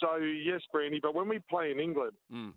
[0.00, 0.98] so yes, Brandy.
[1.00, 2.52] But when we play in England, Mm.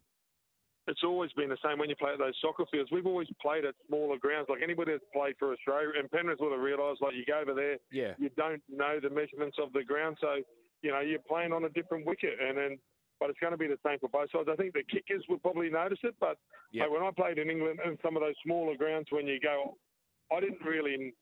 [0.87, 1.77] it's always been the same.
[1.77, 4.47] When you play at those soccer fields, we've always played at smaller grounds.
[4.49, 6.99] Like anybody that's played for Australia, and Penrith would have realised.
[7.01, 10.41] Like you go over there, Yeah, you don't know the measurements of the ground, so
[10.81, 12.79] you know you're playing on a different wicket, and then.
[13.21, 14.49] But it's going to be the same for both sides.
[14.51, 16.39] I think the kickers would probably notice it, but
[16.71, 16.83] Yeah.
[16.89, 19.77] like, when I played in England and some of those smaller grounds, when you go,
[20.33, 21.13] I didn't really,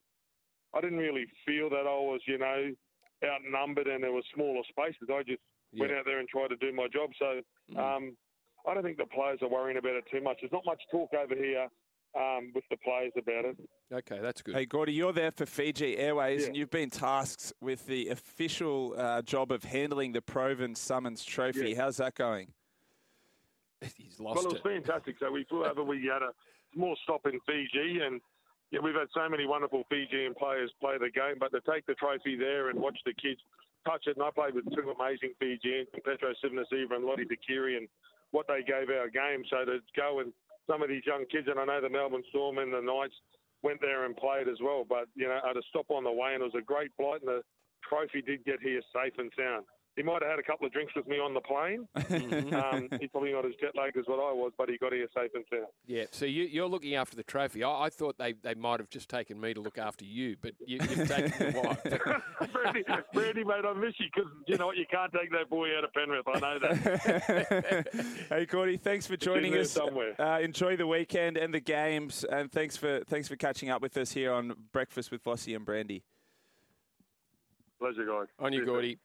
[0.73, 2.73] I didn't really feel that I was, you know,
[3.21, 5.09] outnumbered and there were smaller spaces.
[5.11, 5.41] I just
[5.73, 7.11] went out there and tried to do my job.
[7.19, 7.77] So Mm.
[7.77, 8.17] um,
[8.65, 10.39] I don't think the players are worrying about it too much.
[10.39, 11.67] There's not much talk over here
[12.19, 13.57] um, with the players about it.
[13.93, 14.53] okay, that's good.
[14.55, 16.47] Hey, Gordy, you're there for Fiji Airways, Yeah.
[16.47, 21.71] and you've been tasked with the official uh, job of handling the Provan-Summons Trophy.
[21.71, 21.83] Yeah.
[21.83, 22.51] How's that going?
[23.97, 24.83] He's lost Well, it was it.
[24.83, 25.15] fantastic.
[25.19, 25.83] So we flew over.
[25.83, 26.31] We had a
[26.73, 28.19] small stop in Fiji, and
[28.71, 31.35] yeah, we've had so many wonderful Fijian players play the game.
[31.39, 33.39] But to take the trophy there and watch the kids
[33.87, 37.87] touch it, and I played with two amazing Fijians, Petero Civoniceva and Lote Tuqiri, and
[38.31, 39.43] what they gave our game.
[39.49, 40.33] So to go and
[40.69, 43.15] some of these young kids, and I know the Melbourne Storm and the Knights
[43.63, 44.85] went there and played as well.
[44.87, 47.21] But you know, had to stop on the way, and it was a great flight,
[47.21, 47.41] and the
[47.87, 49.65] trophy did get here safe and sound.
[49.99, 51.85] He might have had a couple of drinks with me on the plane.
[52.53, 55.05] um, he's probably not as jet lagged as what I was, but he got here
[55.13, 55.65] safe and sound.
[55.87, 57.65] Yeah, so you, you're looking after the trophy.
[57.65, 60.53] I, I thought they, they might have just taken me to look after you, but
[60.65, 61.83] you, you've taken the wife.
[62.53, 64.77] Brandy, Brandy, mate, I miss you because you know what?
[64.77, 66.25] You can't take that boy out of Penrith.
[66.33, 67.87] I know that.
[68.29, 69.69] hey, Gordy, thanks for joining us.
[69.69, 70.15] somewhere.
[70.17, 73.97] Uh, enjoy the weekend and the games, and thanks for thanks for catching up with
[73.97, 76.05] us here on Breakfast with Vossy and Brandy.
[77.79, 78.27] Pleasure, guys.
[78.39, 78.67] On you, Cheers.
[78.69, 78.99] Gordy.